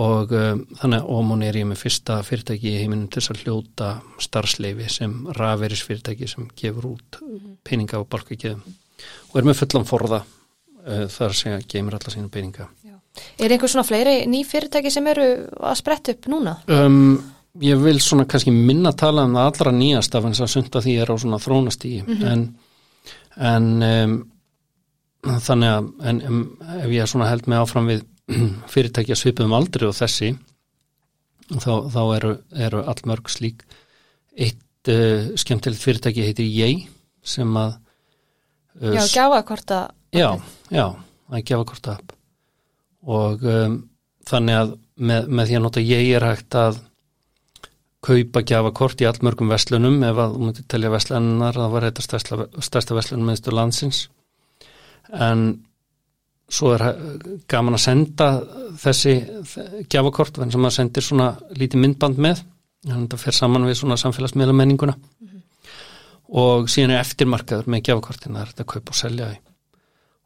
Og 0.00 0.32
um, 0.36 0.66
þannig 0.76 1.00
að 1.00 1.14
Ómón 1.16 1.44
er 1.46 1.56
ég 1.56 1.68
með 1.68 1.80
fyrsta 1.80 2.18
fyrirtæki 2.24 2.74
í 2.74 2.82
heiminum 2.82 3.08
til 3.08 3.22
þess 3.22 3.32
að 3.32 3.40
hljóta 3.44 3.88
starfsleifi 4.20 4.90
sem 4.92 5.14
raveris 5.38 5.82
fyrirtæki 5.86 6.28
sem 6.28 6.50
gefur 6.60 6.92
út 6.92 7.22
mhm. 7.24 7.56
peninga 7.66 8.00
á 8.00 8.04
barkakeðjum 8.04 8.60
og 9.30 9.40
er 9.40 9.48
með 9.48 9.62
fullan 9.62 9.88
forða 9.88 10.20
uh, 10.20 11.06
þar 11.08 11.36
sem 11.36 11.64
geymir 11.64 11.96
alla 11.96 12.12
sína 12.12 12.32
peninga. 12.32 12.68
Er 13.40 13.50
einhver 13.50 13.70
svona 13.70 13.86
fleiri 13.86 14.24
ný 14.30 14.44
fyrirtæki 14.46 14.90
sem 14.92 15.06
eru 15.10 15.26
að 15.58 15.78
spretta 15.80 16.14
upp 16.14 16.28
núna? 16.30 16.56
Um, 16.70 17.18
ég 17.58 17.80
vil 17.82 17.98
svona 18.02 18.26
kannski 18.30 18.52
minna 18.54 18.92
tala 18.96 19.24
um 19.26 19.34
það 19.34 19.48
allra 19.50 19.72
nýjast 19.74 20.14
af 20.14 20.26
hans 20.28 20.42
að 20.44 20.52
sunda 20.52 20.82
því 20.84 20.96
er 21.02 21.10
á 21.10 21.14
svona 21.18 21.40
þrónast 21.42 21.86
í 21.88 21.96
mm 22.02 22.12
-hmm. 22.12 22.28
en, 22.32 22.44
en 23.50 23.66
um, 23.82 24.14
þannig 25.26 25.74
að 25.74 25.90
en, 26.08 26.20
en, 26.20 26.46
ef 26.84 26.94
ég 26.94 27.10
svona 27.10 27.28
held 27.28 27.48
mig 27.48 27.58
áfram 27.58 27.90
við 27.90 28.06
fyrirtækja 28.72 29.16
svipum 29.16 29.52
aldri 29.52 29.86
og 29.86 29.94
þessi 29.94 30.36
þá, 31.58 31.90
þá 31.90 32.02
eru, 32.16 32.32
eru 32.54 32.84
allmörg 32.86 33.28
slík 33.28 33.64
eitt 34.38 34.88
uh, 34.88 35.34
skemmtilegt 35.34 35.82
fyrirtæki 35.82 36.22
heitir 36.22 36.46
Ég 36.46 36.86
sem 37.22 37.56
að 37.56 37.74
uh, 38.80 38.94
Já, 38.94 39.02
gjafa 39.10 39.42
hvort 39.42 39.70
að 39.70 39.90
Já, 40.10 40.40
já, 40.70 40.86
að 41.30 41.44
gefa 41.44 41.64
hvort 41.64 41.88
að 41.88 42.19
og 43.06 43.44
um, 43.48 43.76
þannig 44.28 44.58
að 44.60 44.76
með, 45.00 45.28
með 45.28 45.48
því 45.48 45.56
að 45.58 45.64
nota 45.64 45.84
ég 45.84 46.12
er 46.16 46.26
hægt 46.26 46.56
að 46.58 46.80
kaupa 48.04 48.42
gjafa 48.48 48.72
kort 48.76 49.00
í 49.02 49.08
allmörgum 49.08 49.50
veslunum 49.52 49.98
ef 50.08 50.20
að 50.20 50.36
þú 50.36 50.46
myndir 50.46 50.68
telja 50.72 50.92
veslunar 50.92 51.56
það 51.56 51.74
var 51.74 51.86
þetta 51.88 52.04
stærsta, 52.64 52.96
veslunum 52.96 53.28
meðstu 53.28 53.52
landsins. 53.52 54.06
En 55.12 55.44
svo 56.50 56.72
er 56.74 56.84
gaman 57.50 57.76
að 57.76 57.84
senda 57.84 58.30
þessi 58.80 59.14
gjafakort 59.92 60.38
þannig 60.38 60.56
sem 60.56 60.64
maður 60.64 60.78
sendir 60.78 61.06
svona 61.06 61.28
lítið 61.56 61.84
myndband 61.84 62.18
með 62.18 62.42
þannig 62.80 62.96
að 62.96 63.04
þetta 63.04 63.20
fer 63.20 63.36
saman 63.36 63.68
við 63.68 63.78
svona 63.78 63.98
samfélagsmiðla 64.00 64.56
menninguna 64.56 64.96
mm 64.96 65.28
-hmm. 65.28 65.42
og 66.42 66.70
síðan 66.72 66.96
er 66.96 67.04
eftirmarkaður 67.04 67.68
með 67.68 67.84
gjafakortin 67.86 68.34
það 68.34 68.42
er 68.42 68.50
þetta 68.50 68.64
að 68.64 68.72
kaupa 68.72 68.90
og 68.90 68.98
selja 68.98 69.30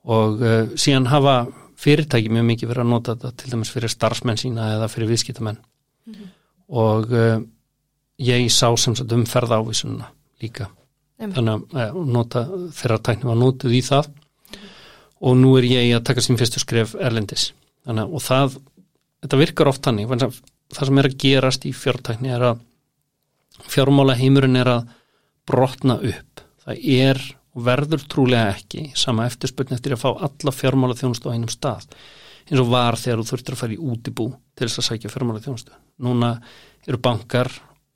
og 0.05 0.41
uh, 0.41 0.63
síðan 0.77 1.11
hafa 1.13 1.37
fyrirtæki 1.85 2.33
mjög 2.33 2.47
mikið 2.51 2.71
verið 2.71 2.85
að 2.85 2.91
nota 2.93 3.15
þetta 3.15 3.33
til 3.41 3.53
dæmis 3.53 3.73
fyrir 3.75 3.93
starfsmenn 3.93 4.41
sína 4.41 4.71
eða 4.79 4.91
fyrir 4.93 5.11
viðskiptamenn. 5.13 5.61
Mm 6.05 6.15
-hmm. 6.15 6.29
og 6.69 7.13
uh, 7.13 7.39
ég 8.19 8.51
sá 8.51 8.69
sem 8.77 8.97
sagt 8.97 9.13
umferð 9.13 9.53
ávísununa 9.53 10.11
líka. 10.43 10.69
Mm 10.69 11.27
-hmm. 11.27 11.35
þannig 11.35 11.53
að 11.73 11.97
uh, 11.97 12.07
nota 12.07 12.47
þeirra 12.73 12.99
tækni 12.99 13.29
var 13.31 13.37
nótuð 13.37 13.73
í 13.73 13.83
það. 13.83 14.11
Og 15.21 15.37
nú 15.37 15.57
er 15.59 15.65
ég 15.65 15.97
að 15.97 16.05
taka 16.05 16.21
sín 16.21 16.37
fyrstu 16.37 16.61
skref 16.61 16.95
erlendis. 16.95 17.53
Þannig 17.87 18.03
að 18.05 18.15
og 18.15 18.23
það 18.23 18.59
þetta 19.23 19.37
virkar 19.37 19.69
oft 19.69 19.87
hannig 19.87 20.09
það 20.75 20.89
sem 20.89 20.99
er 20.99 21.09
að 21.09 21.19
gerast 21.23 21.67
í 21.69 21.73
fjártækni 21.73 22.33
er 22.35 22.45
að 22.51 22.61
fjármála 23.71 24.17
heimurinn 24.19 24.59
er 24.61 24.71
að 24.71 24.89
brotna 25.49 25.99
upp. 26.01 26.45
Það 26.65 26.87
er 26.99 27.23
og 27.55 27.65
verður 27.69 28.05
trúlega 28.11 28.55
ekki 28.57 28.89
sama 28.99 29.29
eftirspöldin 29.31 29.79
eftir 29.79 29.95
að 29.95 30.03
fá 30.03 30.11
alla 30.27 30.55
fjármála 30.55 30.97
þjónustu 30.99 31.31
á 31.31 31.35
einum 31.35 31.53
stað 31.53 31.87
eins 32.45 32.61
og 32.61 32.71
var 32.73 32.99
þegar 33.01 33.23
þú 33.23 33.31
þurftir 33.31 33.55
að 33.55 33.61
fara 33.63 33.77
í 33.77 33.83
útibú 33.93 34.27
til 34.55 34.67
þess 34.67 34.81
að 34.83 34.89
sækja 34.89 35.13
fjármála 35.13 35.43
þjónustu. 35.45 35.77
Núna 36.05 36.35
eru 36.85 37.01
bankar 37.01 37.51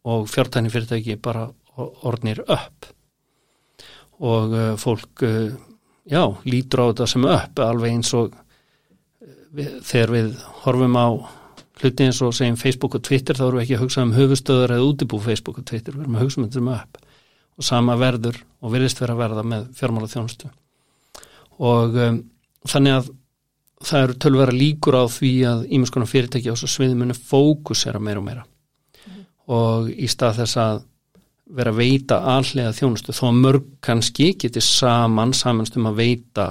og 0.09 0.29
fjártækni 0.31 0.73
fyrirtæki 0.73 1.19
bara 1.21 1.49
orðnir 1.79 2.41
upp 2.47 2.93
og 4.19 4.55
uh, 4.55 4.71
fólk 4.81 5.23
uh, 5.27 5.51
já, 6.09 6.23
lítur 6.49 6.83
á 6.83 6.89
þetta 6.91 7.09
sem 7.13 7.27
upp 7.29 7.61
alveg 7.63 7.99
eins 7.99 8.15
og 8.19 8.33
uh, 8.33 9.35
við, 9.55 9.77
þegar 9.87 10.15
við 10.17 10.33
horfum 10.65 10.99
á 10.99 11.09
hluti 11.79 12.09
eins 12.09 12.23
og 12.25 12.35
segjum 12.35 12.59
Facebook 12.59 12.97
og 12.99 13.05
Twitter 13.07 13.39
þá 13.39 13.45
erum 13.47 13.61
við 13.61 13.67
ekki 13.67 13.77
að 13.77 13.85
hugsa 13.85 14.07
um 14.07 14.17
höfustöður 14.17 14.75
eða 14.75 14.89
útibú 14.89 15.21
Facebook 15.23 15.61
og 15.61 15.69
Twitter, 15.69 15.95
við 15.95 16.07
erum 16.07 16.19
að 16.19 16.27
hugsa 16.27 16.41
um 16.41 16.49
þetta 16.49 16.59
sem 16.59 16.73
upp 16.75 17.05
og 17.59 17.67
sama 17.67 17.97
verður 17.99 18.39
og 18.63 18.73
virðist 18.75 19.01
vera 19.03 19.17
að 19.17 19.23
verða 19.25 19.47
með 19.47 19.71
fjármála 19.79 20.11
þjónustu 20.13 20.51
og 21.59 21.97
um, 21.99 22.21
þannig 22.69 22.99
að 22.99 23.09
það 23.89 24.05
eru 24.05 24.19
tölvera 24.25 24.55
líkur 24.55 24.99
á 24.99 25.05
því 25.11 25.33
að 25.47 25.65
ímjömskonar 25.69 26.11
fyrirtæki 26.11 26.51
á 26.51 26.55
þessu 26.55 26.71
sviðmunu 26.73 27.15
fókusera 27.15 28.01
meira 28.03 28.23
og 28.23 28.27
meira. 28.27 28.45
Mm. 29.07 29.25
og 29.55 29.91
í 29.91 30.09
stað 30.11 30.41
þess 30.43 30.61
að 30.63 30.81
vera 31.59 31.73
að 31.73 31.81
veita 31.81 32.19
allega 32.37 32.75
þjónustu 32.77 33.15
þó 33.17 33.23
að 33.31 33.39
mörg 33.45 33.69
kannski 33.85 34.33
geti 34.37 34.61
saman 34.61 35.33
samanst 35.33 35.79
um 35.79 35.89
að 35.89 36.03
veita 36.03 36.49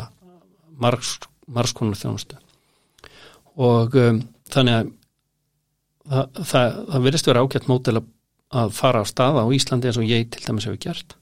margskonar 0.81 1.99
þjónustu. 1.99 2.39
Og 3.57 3.95
um, 3.97 4.21
þannig 4.53 4.79
að 4.79 4.93
það, 6.07 6.41
það, 6.41 6.77
það 6.91 7.05
virðist 7.07 7.29
vera 7.29 7.43
ágætt 7.43 7.69
mótil 7.69 7.97
að 7.99 8.09
að 8.53 8.73
fara 8.77 9.03
á 9.03 9.05
staða 9.07 9.43
á 9.43 9.47
Íslandi 9.51 9.89
eins 9.89 9.99
og 9.99 10.07
ég 10.07 10.29
til 10.31 10.43
dæmis 10.45 10.67
hefur 10.67 10.79
gert. 10.81 11.15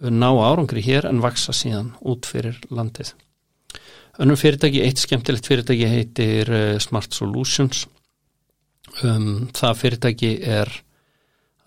Ná 0.00 0.30
árangri 0.30 0.82
hér 0.84 1.08
en 1.08 1.22
vaksa 1.22 1.52
síðan 1.52 1.92
út 2.06 2.28
fyrir 2.28 2.60
landið. 2.70 3.12
Önnum 4.18 4.38
fyrirtæki, 4.38 4.82
eitt 4.82 4.98
skemmtilegt 4.98 5.46
fyrirtæki 5.46 5.86
heitir 5.86 6.50
eh, 6.50 6.78
Smart 6.82 7.14
Solutions. 7.14 7.86
Um, 9.04 9.48
það 9.54 9.78
fyrirtæki 9.82 10.32
er 10.42 10.70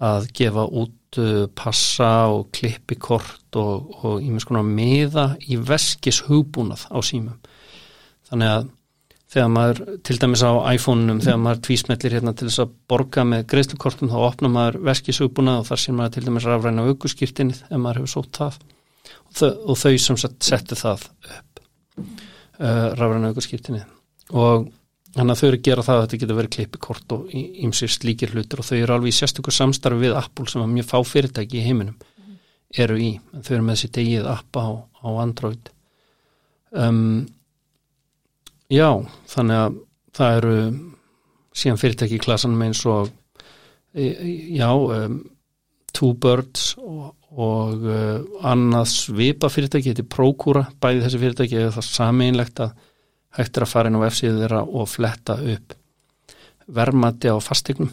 að 0.02 0.28
gefa 0.36 0.66
út 0.66 1.20
uh, 1.22 1.46
passa 1.56 2.10
og 2.34 2.50
klippikort 2.56 3.56
og 3.60 4.24
ímins 4.24 4.48
konar 4.48 4.66
meða 4.66 5.36
í 5.46 5.60
veskis 5.62 6.24
hugbúnað 6.26 6.88
á 6.90 6.98
símum. 7.06 7.38
Þannig 8.28 8.54
að 8.56 8.70
þegar 9.32 9.52
maður, 9.54 9.80
til 10.04 10.18
dæmis 10.20 10.44
á 10.44 10.52
iPhone-num 10.74 11.22
þegar 11.24 11.40
maður 11.40 11.62
tvísmellir 11.68 12.16
hérna 12.18 12.34
til 12.36 12.50
þess 12.50 12.64
að 12.66 12.74
borga 12.92 13.24
með 13.28 13.46
greiðslukortum 13.54 14.12
þá 14.12 14.18
opnar 14.26 14.52
maður 14.52 14.82
veskisauðbúna 14.90 15.56
og 15.62 15.70
þar 15.70 15.82
sé 15.84 15.96
maður 15.96 16.18
til 16.18 16.26
dæmis 16.28 16.48
rafræna 16.50 16.86
aukurskýrtinnið 16.90 17.64
ef 17.70 17.80
maður 17.80 18.02
hefur 18.02 18.14
sótt 18.16 18.42
það. 18.42 18.60
Og 19.22 19.40
þau, 19.40 19.50
og 19.72 19.80
þau 19.80 19.96
sem 20.04 20.20
settu 20.20 20.78
það 20.80 21.08
upp 21.38 21.64
uh, 21.64 22.88
rafræna 23.00 23.32
aukurskýrtinnið 23.32 23.90
og 24.32 24.70
þannig 25.16 25.34
að 25.34 25.42
þau 25.42 25.48
eru 25.48 25.58
að 25.60 25.66
gera 25.68 25.86
það 25.88 25.98
að 25.98 26.06
þetta 26.06 26.22
getur 26.22 26.40
verið 26.40 26.56
klippikort 26.56 27.16
og 27.16 27.34
ímsir 27.36 27.92
slíkir 27.92 28.32
hlutur 28.36 28.62
og 28.64 28.68
þau 28.68 28.78
eru 28.78 28.96
alveg 28.96 29.12
í 29.12 29.18
sérstökur 29.18 29.56
samstarfi 29.56 30.06
við 30.06 30.16
Apple 30.20 30.48
sem 30.52 30.64
er 30.64 30.72
mjög 30.72 30.88
fá 30.92 30.98
fyrirtæki 31.08 31.60
í 31.60 31.66
heiminum 31.66 31.98
eru 32.80 32.96
í, 33.00 33.12
þau 33.44 33.56
eru 33.58 33.66
með 33.68 33.78
þessi 33.78 33.92
degið 33.98 34.28
app 34.32 34.60
á, 34.60 34.68
á 34.80 35.10
Android. 35.20 35.72
Um, 36.72 37.28
Já, 38.72 38.88
þannig 39.28 39.58
að 39.60 39.80
það 40.16 40.38
eru 40.38 40.56
síðan 41.62 41.80
fyrirtæki 41.82 42.16
í 42.16 42.22
klasanum 42.24 42.62
eins 42.64 42.84
og 42.88 43.10
e, 43.92 44.06
já, 44.56 44.70
um, 44.72 45.18
Two 45.92 46.14
Birds 46.16 46.78
og, 46.80 47.10
og 47.36 47.84
uh, 47.84 48.22
annað 48.48 48.88
svipa 48.94 49.50
fyrirtæki, 49.52 49.92
þetta 49.92 50.06
er 50.06 50.14
Procura, 50.16 50.64
bæði 50.80 51.04
þessi 51.04 51.20
fyrirtæki 51.20 51.60
eða 51.60 51.74
það 51.76 51.88
sameinlegt 51.90 52.64
að 52.64 52.78
hægt 53.36 53.60
er 53.60 53.66
að 53.66 53.72
fara 53.74 53.92
inn 53.92 54.00
á 54.00 54.08
F-síðu 54.08 54.40
þeirra 54.40 54.62
og 54.64 54.88
fletta 54.92 55.36
upp 55.54 55.76
vermati 56.72 57.32
á 57.32 57.36
fastegnum 57.44 57.92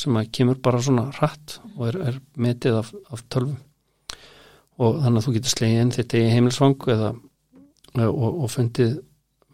sem 0.00 0.16
að 0.16 0.30
kemur 0.32 0.60
bara 0.64 0.80
svona 0.80 1.10
rætt 1.18 1.58
og 1.74 1.90
er, 1.90 2.00
er 2.08 2.18
metið 2.40 2.78
af, 2.80 2.94
af 3.12 3.24
tölvum. 3.28 3.58
Og 4.80 4.96
þannig 5.02 5.20
að 5.20 5.26
þú 5.26 5.34
getur 5.36 5.52
slegið 5.52 5.82
inn 5.82 5.92
þetta 5.92 6.20
í 6.20 6.30
heimilsvang 6.32 6.86
eða, 6.94 7.10
og, 8.06 8.28
og 8.30 8.48
fundið 8.48 8.94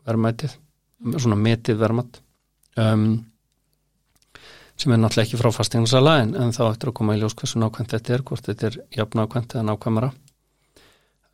verðmætið 0.06 0.56
svona 1.16 1.38
metið 1.38 1.80
verðmætt 1.80 2.20
um, 2.80 3.08
sem 4.76 4.92
er 4.92 5.00
náttúrulega 5.00 5.26
ekki 5.26 5.40
frá 5.40 5.50
fastegnarsala 5.54 6.18
en, 6.22 6.34
en 6.36 6.52
þá 6.52 6.62
ættir 6.68 6.92
að 6.92 6.98
koma 6.98 7.16
í 7.16 7.20
ljós 7.20 7.36
hversu 7.38 7.60
nákvæmt 7.60 7.94
þetta 7.96 8.14
er 8.16 8.24
hvort 8.28 8.48
þetta 8.48 8.68
er 8.68 8.78
jafn 8.98 9.20
nákvæmt 9.20 9.56
eða 9.56 9.66
nákvæmara. 9.70 10.12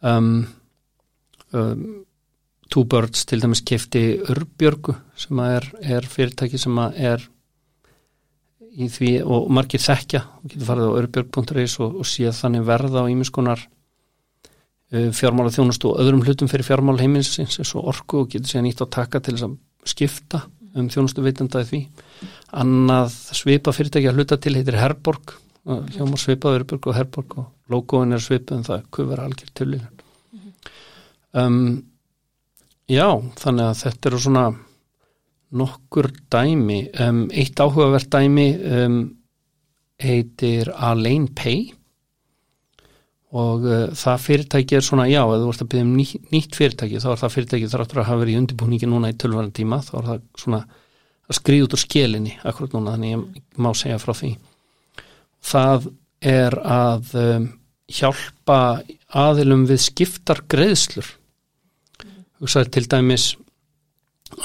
Um, 0.02 0.32
um, 1.54 1.84
Two 2.72 2.86
Birds 2.88 3.26
til 3.28 3.42
dæmis 3.42 3.60
kefti 3.68 4.22
Urbjörgu 4.32 4.94
sem 5.18 5.40
er, 5.44 5.66
er 5.82 6.06
fyrirtæki 6.08 6.60
sem 6.60 6.78
er 6.80 7.26
í 8.72 8.88
því 8.88 9.10
og 9.28 9.50
margir 9.52 9.82
þekkja 9.82 10.22
og 10.38 10.46
getur 10.48 10.68
farið 10.70 10.88
á 10.88 10.96
urbjörg.is 11.02 11.74
og, 11.84 11.98
og 12.00 12.08
séð 12.08 12.38
þannig 12.38 12.64
verða 12.70 13.04
á 13.04 13.10
ímiskonar 13.12 13.66
fjármála 14.92 15.52
þjónustu 15.54 15.88
og 15.88 16.00
öðrum 16.02 16.24
hlutum 16.26 16.50
fyrir 16.50 16.66
fjármála 16.66 17.00
heiminsins 17.00 17.56
eins 17.58 17.74
og 17.78 17.86
orku 17.92 18.22
og 18.22 18.32
getur 18.32 18.50
sér 18.50 18.64
nýtt 18.66 18.82
að 18.84 18.90
taka 18.98 19.20
til 19.24 19.36
þess 19.38 19.46
að 19.46 19.54
skipta 19.88 20.42
um 20.76 20.88
þjónustu 20.92 21.24
veitandaði 21.24 21.68
því. 21.70 21.80
Annað 22.62 23.14
svipa 23.38 23.72
fyrirtæki 23.72 24.10
að 24.10 24.20
hluta 24.20 24.38
til 24.40 24.54
heitir 24.58 24.76
Herborg, 24.80 25.32
hjámar 25.64 26.20
svipaður 26.20 26.60
Herborg 26.60 26.90
og 26.90 26.98
Herborg 26.98 27.38
og 27.40 27.72
logoin 27.72 28.12
er 28.12 28.22
svipað 28.22 28.58
en 28.58 28.68
það 28.68 28.84
kuður 28.92 29.24
algjör 29.24 29.54
til 29.56 29.70
um, 31.32 31.58
Já, 32.90 33.08
þannig 33.40 33.68
að 33.70 33.80
þetta 33.80 34.10
eru 34.10 34.20
svona 34.20 34.46
nokkur 35.56 36.08
dæmi. 36.32 36.80
Um, 37.00 37.22
eitt 37.32 37.60
áhugavert 37.60 38.10
dæmi 38.12 38.48
um, 38.58 38.98
heitir 40.02 40.72
Alain 40.74 41.28
Pay 41.32 41.70
og 43.32 43.64
uh, 43.64 43.86
það 43.96 44.24
fyrirtæki 44.26 44.76
er 44.76 44.84
svona, 44.84 45.08
já, 45.08 45.22
ef 45.24 45.40
þú 45.40 45.48
vart 45.48 45.64
að 45.64 45.70
byggja 45.72 45.86
um 45.86 45.92
ný, 45.96 46.06
nýtt 46.34 46.58
fyrirtæki, 46.58 47.00
þá 47.00 47.08
er 47.14 47.20
það 47.22 47.34
fyrirtæki 47.36 47.70
þráttur 47.72 48.02
að 48.02 48.08
hafa 48.10 48.22
verið 48.22 48.34
í 48.34 48.40
undirbúningi 48.42 48.88
núna 48.90 49.12
í 49.12 49.16
tölvaran 49.16 49.54
tíma. 49.56 49.78
Þá 49.86 49.94
er 49.98 50.08
það 50.10 50.22
svona 50.42 50.60
að 51.32 51.38
skriða 51.38 51.66
út 51.66 51.76
úr 51.76 51.82
skelinni 51.82 52.36
akkurat 52.44 52.76
núna, 52.76 52.96
þannig 52.96 53.14
ég 53.14 53.62
má 53.64 53.70
segja 53.78 54.02
frá 54.02 54.12
því. 54.18 54.32
Það 55.52 55.88
er 56.32 56.58
að 56.60 57.16
um, 57.22 57.48
hjálpa 57.92 58.60
aðilum 59.22 59.66
við 59.70 59.82
skiptar 59.88 60.44
greiðslur 60.50 61.08
hugsaður 62.42 62.72
til 62.74 62.84
dæmis 62.90 63.26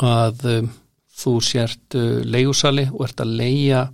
að 0.03 0.45
um, 0.51 0.69
þú 1.17 1.33
sért 1.45 1.97
uh, 1.97 2.19
leigusali 2.25 2.87
og 2.91 3.07
ert 3.07 3.23
að 3.23 3.35
leia 3.41 3.87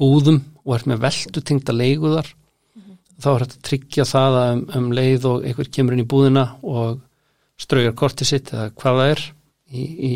búðum 0.00 0.40
og 0.64 0.76
ert 0.76 0.88
með 0.90 1.04
veldu 1.06 1.42
tengda 1.44 1.74
leiguðar 1.76 2.32
þá 3.22 3.28
er 3.32 3.44
þetta 3.44 3.58
að 3.58 3.66
tryggja 3.68 4.06
það 4.08 4.38
um, 4.42 4.62
um 4.78 4.92
leið 4.98 5.28
og 5.30 5.48
einhver 5.48 5.72
kemur 5.72 5.96
inn 5.96 6.04
í 6.04 6.10
búðina 6.12 6.46
og 6.62 7.00
straujar 7.62 7.96
kortið 7.98 8.30
sitt 8.32 8.52
eða 8.54 8.70
hvað 8.74 9.00
það 9.00 9.12
er 9.14 9.24
í, 9.72 9.82
í, 9.82 10.12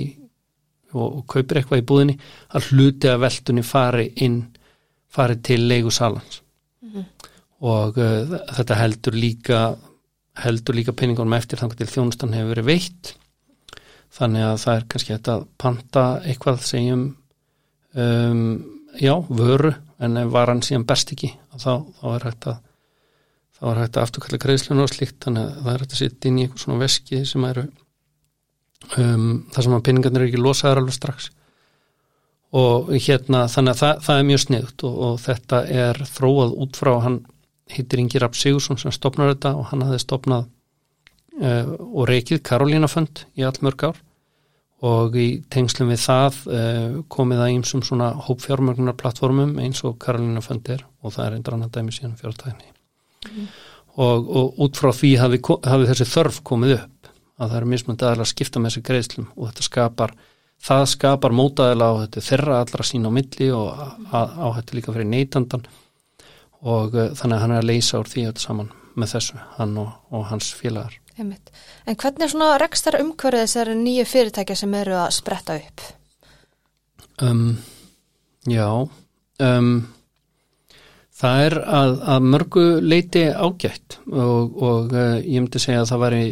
og, 0.95 1.07
og 1.07 1.23
kaupir 1.31 1.61
eitthvað 1.61 1.83
í 1.83 1.87
búðinni 1.91 2.17
að 2.57 2.71
hluti 2.73 3.13
að 3.13 3.23
veldunni 3.27 3.67
fari 3.67 4.09
inn 4.27 4.41
fari 5.17 5.39
til 5.45 5.63
leigu 5.71 5.93
salans 5.95 6.43
og 7.67 7.97
uh, 7.97 8.35
þetta 8.53 8.81
heldur 8.83 9.17
líka 9.17 9.61
heldur 10.43 10.77
líka 10.77 10.95
penningunum 10.97 11.37
eftir 11.37 11.61
þannig 11.61 11.81
til 11.81 11.93
þjónustan 11.93 12.35
hefur 12.37 12.53
verið 12.55 12.69
veitt. 12.69 13.13
Þannig 14.17 14.47
að 14.47 14.59
það 14.63 14.79
er 14.79 14.87
kannski 14.93 15.17
að 15.17 15.47
panta 15.61 16.05
eitthvað 16.25 16.63
segjum 16.65 17.05
um, 17.97 18.45
já, 19.01 19.15
vöru 19.29 19.73
en 20.01 20.21
ef 20.21 20.31
varan 20.33 20.63
síðan 20.65 20.87
best 20.89 21.13
ekki 21.13 21.33
þá, 21.57 21.85
þá 22.01 22.07
er 22.13 22.29
að 22.31 22.55
þá 23.57 23.67
er 23.71 23.81
hægt 23.81 23.97
að 23.97 24.07
afturkalla 24.07 24.41
greiðslun 24.43 24.85
og 24.85 24.93
slikt 24.93 25.19
þannig 25.25 25.47
að 25.47 25.61
það 25.63 25.73
er 25.73 25.83
hægt 25.83 25.95
að 25.95 26.01
setja 26.03 26.31
inn 26.31 26.39
í 26.39 26.45
eitthvað 26.45 26.65
svona 26.65 26.83
veski 26.83 27.21
sem 27.29 27.47
eru 27.49 27.65
um, 29.01 29.31
þar 29.55 29.67
sem 29.67 29.77
að 29.77 29.85
penningarnir 29.89 30.25
eru 30.25 30.31
ekki 30.31 30.43
losaðar 30.43 30.83
alveg 30.83 30.97
strax. 30.97 31.31
Og 32.57 32.93
hérna 33.03 33.47
þannig 33.53 33.75
að 33.75 33.81
það, 33.83 34.03
það 34.07 34.21
er 34.21 34.29
mjög 34.31 34.43
sniðut 34.45 34.85
og, 34.89 34.99
og 35.07 35.17
þetta 35.25 35.63
er 35.85 36.03
þróað 36.13 36.59
út 36.67 36.79
frá 36.79 36.93
hann 37.05 37.21
hittir 37.73 38.03
Ingi 38.03 38.23
Rapp 38.23 38.37
Sigursson 38.39 38.79
sem 38.81 38.95
stopnar 38.95 39.33
þetta 39.33 39.57
og 39.59 39.71
hann 39.73 39.83
hafði 39.87 40.03
stopnað 40.05 40.47
uh, 41.41 41.73
og 41.89 42.11
reikið 42.13 42.45
Karolínafönd 42.47 43.25
í 43.41 43.47
allmörg 43.49 43.89
ár. 43.91 44.03
Og 44.87 45.17
í 45.17 45.29
tengslum 45.51 45.89
við 45.89 46.03
það 46.05 46.41
uh, 46.53 46.97
komið 47.13 47.43
það 47.43 47.55
ímsum 47.57 47.85
svona 47.89 48.13
hópfjármögnunar 48.29 48.99
plattformum 49.01 49.57
eins 49.65 49.83
og 49.89 49.99
Karolínafönd 50.05 50.73
er 50.77 50.87
og 51.03 51.17
það 51.17 51.27
er 51.27 51.39
eindir 51.39 51.59
annan 51.59 51.73
dæmi 51.75 51.97
síðan 51.97 52.19
fjártækni 52.21 52.76
mm. 53.27 53.51
og, 53.97 54.31
og 54.41 54.63
út 54.67 54.81
frá 54.81 54.93
því 54.95 55.13
hafi, 55.23 55.43
hafi 55.67 55.91
þessi 55.91 56.09
þörf 56.13 56.41
komið 56.47 56.79
upp 56.79 57.13
að 57.37 57.51
það 57.53 57.59
er 57.59 57.69
mismöndi 57.73 58.07
aðeins 58.07 58.25
að 58.25 58.33
skipta 58.33 58.63
með 58.63 58.73
þessi 58.73 58.87
greiðslum 58.89 59.29
og 59.35 59.51
þetta 59.51 59.67
skapar 59.67 60.17
það 60.67 60.85
skapar 60.93 61.35
mótaðila 61.37 61.91
á 61.93 61.95
þetta 62.05 62.27
þeirra 62.31 62.61
allra 62.63 62.87
sín 62.87 63.09
á 63.09 63.11
milli 63.13 63.51
og 63.53 63.83
áhættu 64.13 64.79
líka 64.79 64.95
fyrir 64.95 65.11
neytandan 65.11 65.67
og 66.67 66.97
uh, 66.97 67.11
þannig 67.17 67.37
að 67.37 67.43
hann 67.43 67.55
er 67.55 67.63
að 67.63 67.71
leysa 67.71 68.01
úr 68.01 68.11
því 68.11 68.29
þetta 68.31 68.45
saman 68.47 68.71
með 68.97 69.13
þessu, 69.13 69.41
hann 69.59 69.75
og, 69.81 69.91
og 70.15 70.25
hans 70.31 70.53
félagar. 70.57 70.95
Einmitt. 71.17 71.51
En 71.89 71.97
hvernig 72.01 72.27
er 72.27 72.33
svona 72.33 72.57
rekstar 72.61 72.99
umhverfið 73.01 73.45
þessari 73.45 73.75
nýju 73.77 74.07
fyrirtækja 74.09 74.57
sem 74.57 74.77
eru 74.77 74.97
að 74.97 75.11
spretta 75.17 75.57
upp? 75.61 75.85
Um, 77.25 77.59
já, 78.49 78.69
um, 79.45 79.71
það 81.17 81.43
er 81.47 81.59
að, 81.65 81.93
að 82.15 82.27
mörgu 82.33 82.65
leiti 82.85 83.25
ágætt 83.31 84.01
og, 84.07 84.57
og 84.63 84.97
uh, 84.97 85.17
ég 85.21 85.41
myndi 85.41 85.63
segja 85.63 85.85
að 85.85 85.93
það 85.93 86.03
væri, 86.05 86.25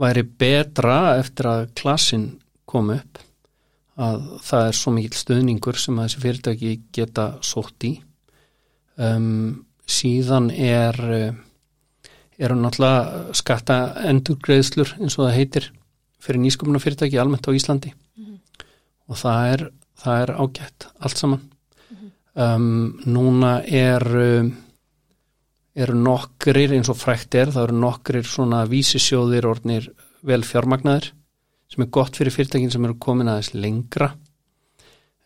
væri 0.00 0.26
betra 0.44 1.00
eftir 1.20 1.50
að 1.50 1.66
klassin 1.80 2.30
kom 2.70 2.94
upp 2.94 3.20
að 4.00 4.22
það 4.46 4.66
er 4.70 4.78
svo 4.78 4.94
mikil 4.96 5.18
stöðningur 5.18 5.76
sem 5.80 5.98
þessi 6.00 6.22
fyrirtæki 6.22 6.74
geta 6.94 7.26
sótt 7.44 7.84
í 7.84 7.94
um, 8.96 9.66
síðan 9.90 10.48
er 10.54 10.96
eru 12.40 12.56
náttúrulega 12.56 13.34
skatta 13.36 13.76
endurgreðslur 14.08 14.94
eins 15.00 15.18
og 15.18 15.26
það 15.26 15.36
heitir 15.36 15.68
fyrir 16.20 16.42
nýsköpuna 16.44 16.80
fyrirtæki 16.80 17.20
almennt 17.20 17.48
á 17.48 17.52
Íslandi 17.52 17.92
mm 17.92 18.24
-hmm. 18.24 18.64
og 19.08 19.16
það 19.16 19.52
er, 19.52 19.70
það 20.02 20.22
er 20.22 20.30
ágætt 20.30 20.86
allt 21.00 21.18
saman. 21.18 21.49
Um, 22.34 22.98
núna 23.06 23.60
er 23.66 24.06
eru 25.80 25.96
nokkrir 25.96 26.74
eins 26.74 26.90
og 26.90 26.98
frækt 26.98 27.36
er 27.38 27.52
það 27.54 27.68
eru 27.68 27.78
nokkrir 27.84 28.26
svona 28.26 28.64
vísisjóðir 28.68 29.46
orðnir 29.48 29.86
vel 30.26 30.42
fjármagnaðir 30.44 31.12
sem 31.70 31.84
er 31.84 31.92
gott 31.94 32.18
fyrir 32.18 32.34
fyrirtækin 32.34 32.72
sem 32.72 32.84
eru 32.86 32.96
komin 32.98 33.30
aðeins 33.30 33.52
lengra. 33.54 34.10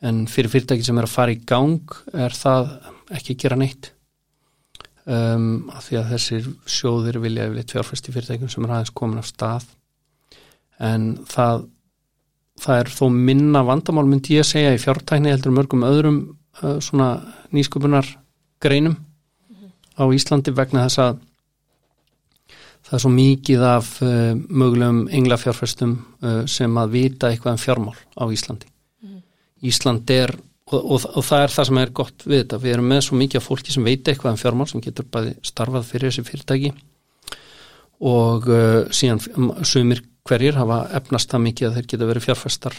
En 0.05 0.27
fyrir 0.29 0.53
fyrirtækin 0.53 0.85
sem 0.85 0.99
eru 1.01 1.09
að 1.09 1.15
fara 1.15 1.33
í 1.33 1.41
gang 1.49 1.95
er 2.13 2.37
það 2.37 2.75
ekki 3.17 3.39
gera 3.41 3.57
neitt. 3.57 3.91
Um, 5.05 5.71
af 5.73 5.89
því 5.89 5.99
að 6.01 6.11
þessir 6.15 6.51
sjóðir 6.69 7.19
vilja 7.21 7.49
yfirleitt 7.49 7.73
fjárfæsti 7.73 8.13
fyrirtækjum 8.13 8.53
sem 8.53 8.67
er 8.67 8.75
aðeins 8.77 8.93
komin 8.97 9.21
af 9.21 9.29
stað. 9.29 9.67
En 10.85 11.11
það 11.31 11.67
það 12.61 12.81
er 12.81 12.91
þó 12.95 13.05
minna 13.11 13.65
vandamál 13.67 14.07
myndi 14.07 14.37
ég 14.37 14.47
segja 14.47 14.77
í 14.77 14.81
fjártækni 14.81 15.33
heldur 15.33 15.55
mörgum 15.57 15.83
öðrum 15.89 16.21
uh, 16.63 16.79
svona 16.81 17.23
nýsköpunar 17.53 18.07
greinum 18.61 18.97
mm 18.97 19.57
-hmm. 19.57 19.71
á 20.01 20.05
Íslandi 20.15 20.51
vegna 20.51 20.87
þess 20.87 20.99
að 20.99 21.19
það 22.85 22.95
er 22.97 23.01
svo 23.01 23.11
mikið 23.11 23.63
af 23.63 24.03
uh, 24.03 24.35
mögulegum 24.49 25.09
englafjárfæstum 25.09 25.93
uh, 26.23 26.47
sem 26.47 26.77
að 26.77 26.91
vita 26.91 27.31
eitthvað 27.31 27.53
um 27.53 27.63
fjármál 27.67 27.99
á 28.21 28.25
Íslandi 28.33 28.67
mm 28.67 29.09
-hmm. 29.09 29.23
Ísland 29.63 30.11
er 30.11 30.37
og, 30.73 30.81
og, 30.91 31.01
og 31.17 31.25
það 31.25 31.43
er 31.43 31.55
það 31.57 31.69
sem 31.69 31.79
er 31.79 31.91
gott 31.91 32.27
við 32.27 32.43
þetta 32.43 32.59
við 32.63 32.73
erum 32.73 32.89
með 32.89 33.01
svo 33.01 33.17
mikið 33.21 33.41
af 33.41 33.47
fólki 33.49 33.73
sem 33.73 33.85
veit 33.85 34.09
eitthvað 34.09 34.33
um 34.33 34.43
fjármál 34.43 34.69
sem 34.69 34.81
getur 34.81 35.07
bæði 35.13 35.35
starfað 35.43 35.89
fyrir 35.91 36.11
þessi 36.11 36.25
fyrirtæki 36.29 36.73
og 38.01 38.49
uh, 38.49 38.85
síðan 38.91 39.21
sumir 39.63 40.03
hverjir 40.25 40.57
hafa 40.57 40.89
efnast 40.99 41.31
það 41.31 41.45
mikið 41.49 41.69
að 41.69 41.75
þeir 41.75 41.89
geta 41.93 42.09
verið 42.11 42.27
fjárfæstar 42.29 42.77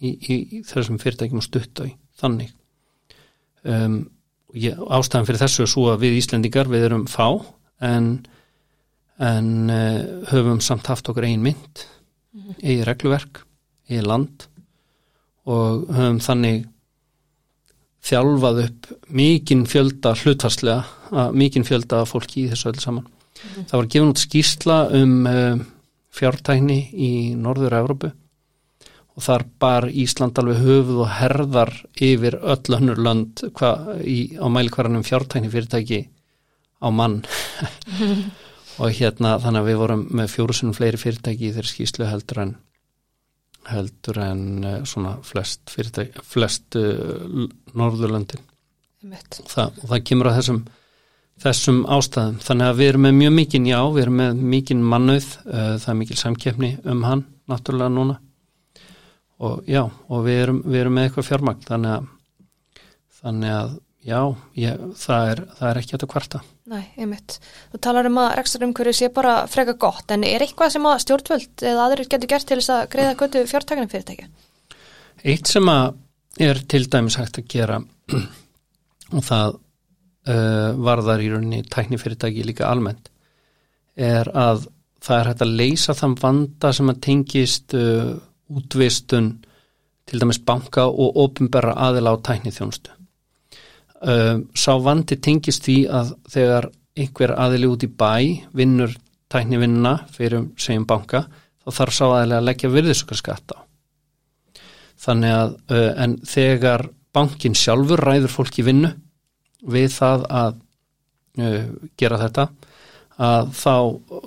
í, 0.00 0.10
í, 0.10 0.34
í 0.58 0.62
þessum 0.66 1.00
fyrirtækjum 1.02 1.42
og 1.42 1.46
stutta 1.46 1.88
í 1.88 1.94
þannig 2.20 2.52
um, 3.64 3.98
ég, 4.54 4.78
ástæðan 4.78 5.28
fyrir 5.28 5.42
þessu 5.42 5.64
er 5.64 5.70
svo 5.70 5.88
að 5.92 6.04
við 6.04 6.18
Íslendingar 6.20 6.70
við 6.70 6.86
erum 6.88 7.06
fá 7.10 7.28
en, 7.84 8.10
en 9.22 9.50
uh, 9.72 10.00
höfum 10.30 10.60
samt 10.64 10.90
haft 10.90 11.08
okkur 11.10 11.26
ein 11.28 11.42
mynd 11.44 11.84
mm 11.84 12.40
-hmm. 12.40 12.60
eigi 12.62 12.84
regluverk, 12.88 13.42
eigi 13.90 14.04
land 14.04 14.46
og 15.44 15.88
höfum 15.92 16.20
þannig 16.20 16.64
þjálfað 18.04 18.64
upp 18.66 18.90
mikinn 19.08 19.64
fjölda 19.66 20.14
hlutvarslega, 20.14 20.84
mikinn 21.32 21.64
fjölda 21.64 22.04
fólki 22.04 22.44
í 22.44 22.50
þessu 22.50 22.68
öll 22.68 22.80
saman. 22.80 23.04
Mm 23.04 23.50
-hmm. 23.54 23.64
Það 23.68 23.78
var 23.78 23.86
gefin 23.86 24.10
út 24.12 24.18
skýrsla 24.18 24.78
um 24.92 25.26
uh, 25.26 25.58
fjártækni 26.10 26.80
í 26.92 27.34
Norður 27.34 27.72
Európu 27.80 28.12
og 29.14 29.22
þar 29.22 29.44
bar 29.62 29.86
Ísland 29.90 30.38
alveg 30.40 30.62
höfuð 30.64 31.02
og 31.04 31.12
herðar 31.20 31.72
yfir 32.02 32.36
öll 32.42 32.76
önnur 32.78 32.98
lönd 32.98 33.44
hva, 33.54 33.70
í, 34.02 34.34
á 34.34 34.46
mælikvarðanum 34.50 35.06
fjártækni 35.06 35.52
fyrirtæki 35.52 36.00
á 36.82 36.88
mann. 36.90 37.22
Og 38.82 38.90
hérna 38.90 39.36
þannig 39.38 39.62
að 39.62 39.68
við 39.68 39.76
vorum 39.78 40.00
með 40.18 40.32
fjórusunum 40.32 40.74
fleiri 40.74 40.98
fyrirtæki 40.98 41.46
í 41.46 41.52
þeirri 41.54 41.70
skýrslu 41.70 42.08
heldur 42.10 42.40
en 42.42 42.56
heldur 43.70 44.18
en 44.20 44.40
uh, 44.66 44.72
svona 44.82 45.14
flest, 45.24 45.70
flest 45.70 46.74
uh, 46.76 47.44
Norðurlöndin. 47.78 48.42
Þa, 49.04 49.68
og 49.68 49.86
það 49.92 50.02
kemur 50.10 50.32
á 50.34 50.36
þessum 50.40 50.64
þessum 51.44 51.80
ástæðum, 51.90 52.36
þannig 52.42 52.70
að 52.70 52.80
við 52.80 52.90
erum 52.90 53.06
með 53.06 53.16
mjög 53.20 53.32
mikinn 53.38 53.66
já, 53.68 53.78
við 53.94 54.02
erum 54.04 54.20
með 54.20 54.42
mikinn 54.52 54.84
mannauð 54.90 55.30
uh, 55.44 55.72
það 55.82 55.88
er 55.92 55.98
mikil 56.00 56.18
samkeppni 56.20 56.70
um 56.90 57.02
hann 57.06 57.24
náttúrulega 57.50 57.94
núna 57.94 58.18
og 59.42 59.64
já, 59.70 59.82
og 59.84 60.26
við 60.26 60.42
erum, 60.44 60.60
við 60.66 60.80
erum 60.82 60.98
með 60.98 61.08
eitthvað 61.08 61.28
fjármagn 61.30 61.66
þannig 61.66 61.96
að 61.96 62.10
þannig 63.24 63.54
að 63.54 63.76
já, 64.04 64.18
ég, 64.60 64.84
það, 65.00 65.30
er, 65.32 65.42
það 65.58 65.70
er 65.70 65.80
ekki 65.80 65.96
að 65.96 66.10
kvarta 66.12 66.40
Nei, 66.64 66.84
einmitt. 66.96 67.34
Þú 67.74 67.78
talar 67.84 68.06
um 68.08 68.22
að 68.22 68.30
rekstarumkörðu 68.38 68.94
sé 68.96 69.10
bara 69.12 69.34
freka 69.52 69.74
gott, 69.76 70.06
en 70.14 70.22
er 70.24 70.40
eitthvað 70.40 70.70
sem 70.72 70.86
að 70.88 71.02
stjórnvöld 71.02 71.64
eða 71.68 71.82
aðrir 71.84 72.08
getur 72.14 72.30
gert 72.30 72.48
til 72.48 72.56
þess 72.56 72.72
að 72.72 72.86
greiða 72.94 73.18
götu 73.20 73.42
fjártakanum 73.50 73.90
fyrirtækja? 73.92 74.30
Eitt 75.28 75.50
sem 75.50 75.68
að 75.68 75.98
er 76.40 76.62
til 76.72 76.86
dæmis 76.90 77.18
hægt 77.20 77.42
að 77.42 77.50
gera 77.52 77.76
og 79.14 79.26
það 79.26 79.58
uh, 79.58 80.70
varðar 80.88 81.22
í 81.22 81.28
rauninni 81.34 81.60
tæknifyrirtæki 81.68 82.46
líka 82.48 82.70
almennt 82.70 83.10
er 83.94 84.30
að 84.32 84.64
það 85.04 85.18
er 85.18 85.30
hægt 85.30 85.44
að 85.44 85.56
leysa 85.60 85.96
þann 85.98 86.16
vanda 86.22 86.72
sem 86.74 86.90
að 86.90 87.02
tengist 87.04 87.76
uh, 87.76 88.14
útvistun 88.54 89.30
til 90.04 90.20
dæmis 90.20 90.40
banka 90.44 90.86
og 90.88 91.16
ofinberra 91.24 91.74
aðila 91.88 92.14
á 92.14 92.16
tæknithjónustu 92.28 92.94
Uh, 94.04 94.42
sá 94.52 94.74
vandi 94.84 95.16
tengist 95.16 95.64
því 95.64 95.74
að 95.88 96.10
þegar 96.28 96.66
einhver 96.92 97.30
aðili 97.40 97.70
út 97.72 97.86
í 97.86 97.88
bæ 97.88 98.10
vinnur 98.52 98.92
tæknivinnuna 99.32 99.94
fyrir 100.12 100.42
segjum 100.60 100.84
banka 100.84 101.22
þá 101.64 101.70
þarf 101.78 101.96
sá 101.96 102.02
aðili 102.10 102.36
að 102.36 102.44
leggja 102.50 102.70
virðisökkarskatt 102.74 103.54
á. 103.56 103.58
Þannig 105.00 105.32
að 105.38 105.54
en 106.04 106.18
þegar 106.28 106.84
bankin 107.16 107.56
sjálfur 107.56 108.02
ræður 108.04 108.34
fólki 108.34 108.66
vinnu 108.66 108.92
við 109.72 109.88
það 109.96 110.28
að 110.42 110.60
uh, 111.40 111.64
gera 111.96 112.20
þetta 112.26 112.48
að 113.24 113.50
þá 113.56 113.74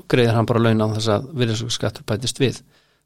greiðir 0.10 0.40
hann 0.40 0.50
bara 0.50 0.63
laun 0.66 0.86
á 0.90 0.96
þess 0.96 1.13
að 1.20 1.30
virðisökkarskattur 1.44 2.10
bætist 2.10 2.42
við 2.42 2.63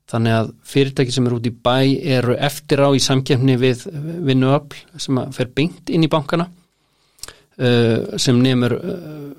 þannig 0.09 0.35
að 0.35 0.49
fyrirtæki 0.67 1.13
sem 1.13 1.27
eru 1.27 1.37
út 1.39 1.47
í 1.47 1.53
bæ 1.53 1.77
eru 2.17 2.35
eftir 2.35 2.83
á 2.83 2.89
í 2.91 3.01
samkjöfni 3.03 3.57
við 3.61 3.85
vinnuöfl 4.27 4.99
sem 4.99 5.21
fer 5.35 5.51
beint 5.55 5.91
inn 5.93 6.05
í 6.05 6.11
bankana 6.11 6.47
uh, 6.49 8.17
sem 8.19 8.39
nefnur 8.41 8.77
uh, 8.77 9.31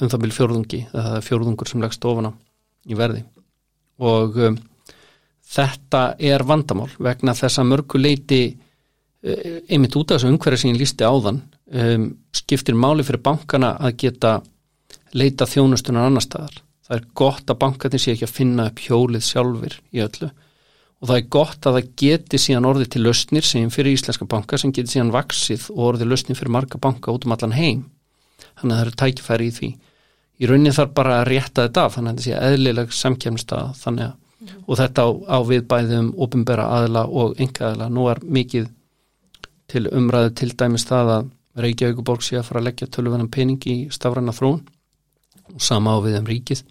um 0.00 0.08
það 0.08 0.24
byrju 0.24 0.38
fjórðungi 0.38 0.82
það 0.92 1.16
er 1.18 1.26
fjórðungur 1.26 1.70
sem 1.70 1.84
leggst 1.84 2.08
ofana 2.08 2.32
í 2.88 2.98
verði 2.98 3.24
og 4.00 4.38
um, 4.40 4.58
þetta 5.50 6.04
er 6.30 6.46
vandamál 6.46 6.90
vegna 7.02 7.34
þess 7.36 7.60
að 7.60 7.70
mörgu 7.72 8.00
leiti 8.00 8.42
uh, 8.50 9.58
einmitt 9.68 9.96
út 9.98 10.12
af 10.12 10.20
þessu 10.20 10.32
umhverju 10.32 10.62
sem 10.62 10.72
ég 10.72 10.80
lísti 10.84 11.08
áðan 11.08 11.42
um, 11.72 12.08
skiptir 12.34 12.78
máli 12.78 13.06
fyrir 13.06 13.24
bankana 13.24 13.74
að 13.80 13.96
geta 14.04 14.38
leita 15.16 15.46
þjónustunar 15.48 16.06
annar 16.06 16.24
staðar. 16.24 16.60
Það 16.90 16.96
er 16.98 17.10
gott 17.14 17.50
að 17.52 17.58
bankarnir 17.60 18.02
sé 18.02 18.16
ekki 18.16 18.26
að 18.26 18.34
finna 18.34 18.64
upp 18.66 18.80
hjólið 18.82 19.22
sjálfur 19.22 19.76
í 19.94 20.00
öllu 20.02 20.30
og 21.00 21.08
það 21.08 21.16
er 21.16 21.28
gott 21.32 21.66
að 21.68 21.76
það 21.76 21.92
geti 22.02 22.38
síðan 22.42 22.66
orðið 22.66 22.88
til 22.92 23.02
lausnir 23.04 23.46
sem 23.46 23.68
fyrir 23.72 23.94
íslenska 23.94 24.26
banka 24.28 24.58
sem 24.58 24.72
geti 24.74 24.96
síðan 24.96 25.12
vaksið 25.14 25.68
og 25.72 25.84
orðið 25.92 26.10
lausnir 26.10 26.36
fyrir 26.36 26.52
marga 26.56 26.80
banka 26.82 27.14
út 27.14 27.28
um 27.28 27.36
allan 27.36 27.54
heim. 27.56 27.84
Þannig 28.58 28.74
að 28.74 28.80
það 28.80 28.82
eru 28.82 28.96
tækifæri 29.02 29.46
í 29.46 29.54
því. 29.56 29.70
Í 30.40 30.50
raunin 30.50 30.76
þarf 30.76 30.92
bara 30.98 31.14
að 31.20 31.30
rétta 31.30 31.68
þetta 31.68 31.84
af 31.84 31.94
þannig 31.94 32.10
að 32.10 32.18
þetta 32.18 32.26
sé 32.26 32.50
eðlileg 32.50 32.92
samkjæmstað 32.98 33.70
þannig 33.84 34.08
að 34.08 34.12
mm. 34.18 34.58
og 34.66 34.80
þetta 34.82 35.06
á, 35.06 35.08
á 35.30 35.38
við 35.46 35.62
bæðum 35.70 36.10
ofinbera 36.26 36.66
aðla 36.80 37.04
og 37.22 37.40
enga 37.40 37.70
aðla. 37.70 37.88
Nú 37.94 38.08
er 38.10 38.20
mikið 38.26 38.68
til 39.70 39.86
umræðu 39.88 40.34
til 40.42 40.50
dæmis 40.58 40.88
það 40.90 41.14
að 41.14 41.30
Reykjavíkuborg 41.60 42.22
sé 42.22 42.36
að 42.38 42.46
fara 42.48 42.60
að 42.60 42.68
leggja 42.68 42.90
tölvunum 42.92 43.30
pening 43.32 43.64
í 43.66 43.78
stafræna 43.92 44.34
þrún 44.36 44.60
og 45.54 45.64
sama 45.64 45.96
á 45.96 45.98
við 46.04 46.20
um 46.20 46.28
ríkið 46.28 46.62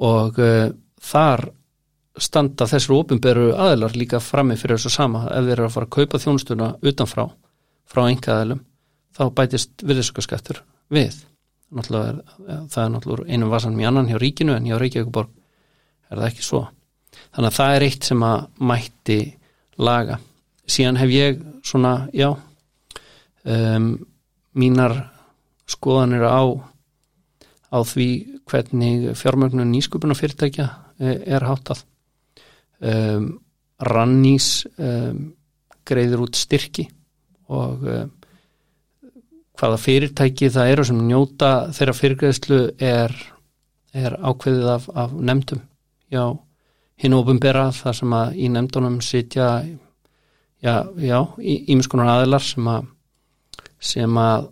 og 0.00 0.38
uh, 0.40 0.70
þar 1.00 1.46
standa 2.20 2.66
þessar 2.68 2.96
ofinberu 2.96 3.50
aðlar 3.54 3.94
líka 3.96 4.20
frammi 4.20 4.56
fyrir 4.60 4.78
þessu 4.78 4.92
sama. 4.92 5.26
Ef 5.30 5.46
þeir 5.46 5.56
eru 5.56 5.68
að 5.68 5.76
fara 5.76 5.88
að 5.88 5.94
kaupa 5.96 6.20
þjónustuna 6.20 6.70
utanfrá 6.90 7.26
frá 7.90 8.02
enga 8.06 8.36
aðlum 8.40 8.64
þá 9.16 9.22
bætist 9.36 9.84
virðiskaskattur 9.86 10.62
við. 10.92 11.16
Er, 11.70 12.20
það 12.70 12.82
er 12.82 12.92
náttúrulega 12.94 13.30
einum 13.30 13.52
vasanum 13.52 13.80
í 13.80 13.86
annan 13.86 14.08
hjá 14.10 14.18
ríkinu 14.18 14.56
en 14.56 14.66
hjá 14.66 14.76
Reykjavíkuborg 14.80 15.30
er 16.10 16.18
það 16.18 16.28
ekki 16.30 16.46
svo. 16.46 16.64
Þannig 17.30 17.50
að 17.50 17.58
það 17.58 17.74
er 17.74 17.86
eitt 17.86 18.08
sem 18.08 18.24
að 18.26 18.64
mætti 18.70 19.18
laga. 19.80 20.18
Síðan 20.70 20.98
hef 21.00 21.12
ég 21.14 21.44
svona, 21.66 21.94
já 22.14 22.32
um, 23.44 23.92
mínar 24.58 24.96
skoðanir 25.70 26.26
á 26.26 26.42
á 27.70 27.78
því 27.86 28.08
hvernig 28.50 29.10
fjármögnun 29.18 29.70
nýsköpuna 29.70 30.16
fyrirtækja 30.18 30.66
eh, 30.98 31.20
er 31.36 31.46
hátað 31.46 31.84
um, 32.80 33.28
Rannís 33.80 34.66
um, 34.76 35.30
greiður 35.86 36.26
út 36.26 36.36
styrki 36.36 36.88
og 37.50 37.86
um, 37.86 38.10
hvaða 39.60 39.80
fyrirtæki 39.80 40.50
það 40.52 40.74
eru 40.74 40.86
sem 40.88 41.00
njóta 41.06 41.50
þeirra 41.76 41.96
fyrirgreðslu 41.96 42.60
er, 42.80 43.14
er 43.92 44.16
ákveðið 44.16 44.70
af, 44.72 44.86
af 44.96 45.12
nefndum. 45.12 45.60
Já, 46.10 46.24
hinn 47.00 47.16
ofinbera 47.16 47.66
þar 47.76 47.98
sem 47.98 48.14
að 48.16 48.38
í 48.40 48.48
nefndunum 48.52 48.96
sitja 49.04 49.50
já, 50.60 51.20
ímiskunar 51.40 52.14
aðilar 52.16 52.44
sem 52.44 52.72
að 52.72 52.88
sem 53.80 54.16
að 54.20 54.50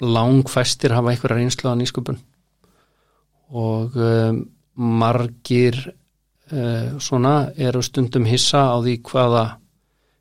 langfæstir 0.00 0.94
hafa 0.94 1.10
einhverja 1.12 1.40
reynslu 1.40 1.70
á 1.70 1.74
nýsköpun 1.78 2.20
og 3.50 3.96
um, 3.96 4.44
margir 4.74 5.76
uh, 6.52 6.98
svona 7.02 7.50
eru 7.58 7.82
stundum 7.82 8.28
hissa 8.28 8.68
á 8.70 8.76
því 8.78 9.00
hvaða 9.10 9.44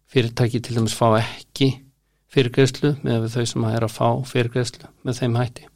fyrirtæki 0.09 0.61
til 0.65 0.79
dæmis 0.79 0.97
fá 0.97 1.11
ekki 1.19 1.69
fyrirgreðslu 2.33 2.95
með 3.05 3.29
þau 3.33 3.45
sem 3.51 3.67
er 3.69 3.85
að 3.85 3.93
fá 3.93 4.07
fyrirgreðslu 4.31 4.89
með 5.05 5.21
þeim 5.21 5.37
hætti. 5.39 5.69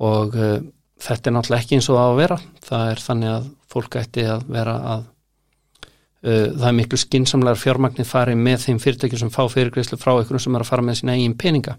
Og 0.00 0.36
uh, 0.36 0.58
þetta 1.00 1.30
er 1.30 1.36
náttúrulega 1.36 1.64
ekki 1.64 1.78
eins 1.78 1.90
og 1.90 1.98
það 1.98 2.10
að 2.10 2.20
vera. 2.20 2.38
Það 2.66 2.90
er 2.90 3.04
þannig 3.06 3.32
að 3.34 3.48
fólk 3.70 3.98
ætti 4.00 4.26
að 4.26 4.44
vera 4.50 4.76
að 4.94 5.04
uh, 5.06 6.48
það 6.56 6.66
er 6.70 6.76
miklu 6.80 7.00
skinsamlegar 7.00 7.62
fjármagnir 7.62 8.08
farið 8.08 8.42
með 8.48 8.66
þeim 8.66 8.82
fyrirtæki 8.82 9.20
sem 9.20 9.32
fá 9.34 9.44
fyrirgreðslu 9.52 10.00
frá 10.00 10.16
einhverjum 10.16 10.46
sem 10.46 10.58
er 10.58 10.66
að 10.66 10.72
fara 10.72 10.86
með 10.86 11.00
sína 11.00 11.16
eigin 11.18 11.38
peninga. 11.38 11.76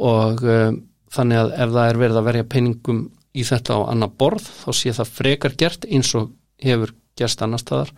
Og 0.00 0.44
uh, 0.44 0.68
þannig 1.10 1.42
að 1.42 1.56
ef 1.56 1.74
það 1.76 1.88
er 1.88 2.04
verið 2.04 2.20
að 2.20 2.28
verja 2.30 2.50
peningum 2.56 3.00
í 3.34 3.44
þetta 3.46 3.78
á 3.78 3.80
annar 3.92 4.10
borð 4.18 4.46
þá 4.64 4.70
sé 4.74 4.94
það 4.96 5.12
frekar 5.18 5.56
gert 5.58 5.86
eins 5.86 6.14
og 6.18 6.32
hefur 6.62 6.94
gerst 7.18 7.42
annar 7.44 7.62
staðar 7.62 7.92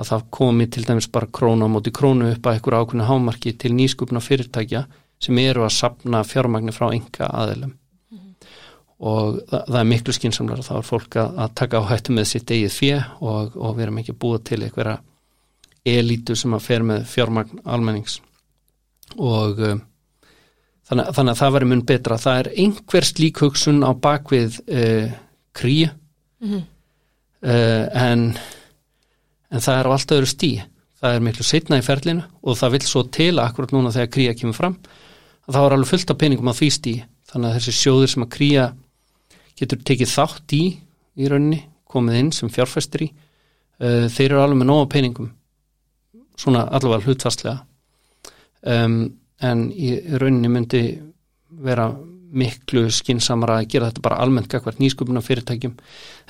að 0.00 0.08
það 0.08 0.26
komi 0.32 0.66
til 0.72 0.86
dæmis 0.88 1.10
bara 1.12 1.28
krónu 1.38 1.68
á 1.68 1.72
móti 1.72 1.92
krónu 1.94 2.30
upp 2.32 2.46
að 2.46 2.56
einhverju 2.56 2.80
ákveðinu 2.80 3.08
hámarki 3.10 3.52
til 3.60 3.74
nýskupna 3.76 4.22
fyrirtækja 4.24 4.86
sem 5.22 5.38
eru 5.38 5.66
að 5.66 5.76
sapna 5.76 6.22
fjármagnir 6.26 6.74
frá 6.74 6.88
enga 6.90 7.28
aðilum 7.28 7.74
mm 7.74 8.18
-hmm. 8.18 8.34
og 8.98 9.40
það, 9.50 9.64
það 9.68 9.80
er 9.80 9.90
miklu 9.92 10.12
skinsamlega 10.12 10.68
þá 10.68 10.74
er 10.78 10.88
fólk 10.88 11.16
að, 11.16 11.38
að 11.44 11.54
taka 11.54 11.80
á 11.80 11.90
hættu 11.90 12.12
með 12.12 12.24
sitt 12.24 12.50
eigið 12.50 12.72
fjö 12.72 13.02
og, 13.20 13.56
og 13.56 13.76
við 13.76 13.82
erum 13.82 13.98
ekki 13.98 14.12
búið 14.12 14.44
til 14.44 14.62
einhverja 14.62 14.98
elítu 15.84 16.36
sem 16.36 16.54
að 16.54 16.66
fer 16.66 16.82
með 16.82 17.06
fjármagn 17.06 17.60
almennings 17.64 18.20
og 19.18 19.58
um, 19.58 19.80
þannig, 20.88 21.12
þannig 21.16 21.32
að 21.34 21.40
það 21.40 21.54
verður 21.56 21.70
mun 21.72 21.84
betra. 21.88 22.18
Það 22.22 22.40
er 22.40 22.50
einhver 22.64 23.08
slík 23.08 23.42
hugsun 23.44 23.80
á 23.86 23.90
bakvið 23.94 24.58
uh, 24.66 25.14
krí 25.56 25.78
mm 25.86 26.50
-hmm. 26.50 26.66
uh, 27.46 27.86
en 28.10 28.26
en 29.52 29.60
það 29.60 29.78
er 29.78 29.86
á 29.86 29.90
allt 29.92 30.12
öðru 30.16 30.26
stí 30.26 30.52
það 31.02 31.14
er 31.14 31.24
miklu 31.26 31.44
setna 31.44 31.78
í 31.78 31.84
ferlinu 31.84 32.22
og 32.42 32.56
það 32.56 32.72
vil 32.76 32.84
svo 32.86 33.02
til 33.02 33.38
akkurat 33.42 33.72
núna 33.74 33.92
þegar 33.92 34.12
kría 34.14 34.34
kemur 34.34 34.54
fram. 34.54 34.76
Að 35.46 35.54
það 35.54 35.62
var 35.62 35.72
alveg 35.72 35.90
fullt 35.90 36.10
af 36.10 36.18
peningum 36.18 36.48
á 36.48 36.54
því 36.54 36.70
stí 36.70 36.94
þannig 37.32 37.48
að 37.48 37.56
þessi 37.58 37.72
sjóðir 37.72 38.12
sem 38.12 38.22
að 38.22 38.34
kría 38.36 38.64
getur 39.58 39.82
tekið 39.82 40.12
þátt 40.12 40.54
í 40.56 40.62
í 41.12 41.28
rauninni, 41.28 41.60
komið 41.84 42.18
inn 42.18 42.30
sem 42.32 42.50
fjárfæstir 42.52 43.06
í 43.06 43.08
uh, 43.10 44.08
þeir 44.08 44.30
eru 44.30 44.42
alveg 44.44 44.60
með 44.62 44.70
nóga 44.70 44.88
peningum 44.94 45.32
svona 46.38 46.64
allavega 46.72 47.04
hlutfastlega 47.04 47.58
um, 48.64 49.10
en 49.42 49.68
í 49.74 49.94
rauninni 50.18 50.50
myndi 50.52 50.82
vera 51.62 51.90
miklu 52.32 52.86
skinsamara 52.92 53.58
að 53.60 53.68
gera 53.74 53.90
þetta 53.90 54.04
bara 54.06 54.20
almennt 54.24 54.48
kakvært 54.50 54.80
nýsköpuna 54.80 55.20
fyrirtækjum. 55.24 55.74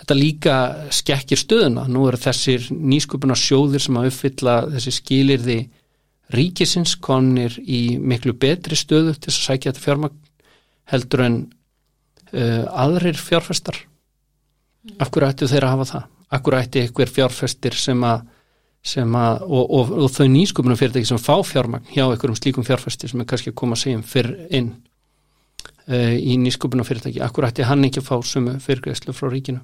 Þetta 0.00 0.16
líka 0.18 0.56
skekkir 0.94 1.38
stöðuna. 1.38 1.86
Nú 1.90 2.08
eru 2.08 2.18
þessir 2.18 2.66
nýsköpuna 2.74 3.36
sjóðir 3.38 3.84
sem 3.84 3.98
að 4.00 4.08
uppfylla 4.10 4.56
þessi 4.72 4.94
skilirði 4.98 5.58
ríkisins 6.34 6.96
konir 6.98 7.54
í 7.60 7.98
miklu 8.00 8.34
betri 8.34 8.78
stöðu 8.78 9.14
til 9.14 9.30
að 9.30 9.38
sækja 9.38 9.70
þetta 9.70 9.84
fjármagn 9.84 10.18
heldur 10.90 11.24
en 11.26 11.38
uh, 12.32 12.64
aðrir 12.82 13.18
fjárfestar. 13.20 13.78
Af 14.98 15.12
hverju 15.12 15.28
ættu 15.28 15.50
þeirra 15.50 15.70
að 15.70 15.76
hafa 15.76 15.90
það? 15.92 16.06
Af 16.32 16.42
hverju 16.42 16.64
ættu 16.64 16.82
einhver 16.82 17.12
fjárfestir 17.18 17.78
sem 17.78 18.06
að 18.08 18.24
Að, 18.82 19.44
og, 19.46 19.68
og, 19.70 19.90
og 19.94 20.08
þau 20.10 20.24
nýsköpunum 20.26 20.78
fyrirtæki 20.78 21.06
sem 21.06 21.20
fá 21.22 21.36
fjármagn 21.46 21.86
hjá 21.92 22.02
einhverjum 22.02 22.34
slíkum 22.34 22.64
fjárfæsti 22.66 23.06
sem 23.12 23.20
er 23.22 23.28
kannski 23.30 23.52
að 23.52 23.60
koma 23.60 23.76
að 23.76 23.84
segja 23.84 24.00
um 24.00 24.02
fyrr 24.02 24.32
inn 24.50 24.72
uh, 25.86 26.16
í 26.18 26.34
nýsköpunum 26.42 26.88
fyrirtæki 26.88 27.22
akkur 27.22 27.46
ætti 27.46 27.68
hann 27.68 27.86
ekki 27.86 28.02
að 28.02 28.08
fá 28.08 28.26
sumu 28.26 28.56
fyrirgræslu 28.64 29.14
frá 29.14 29.30
ríkinu 29.30 29.62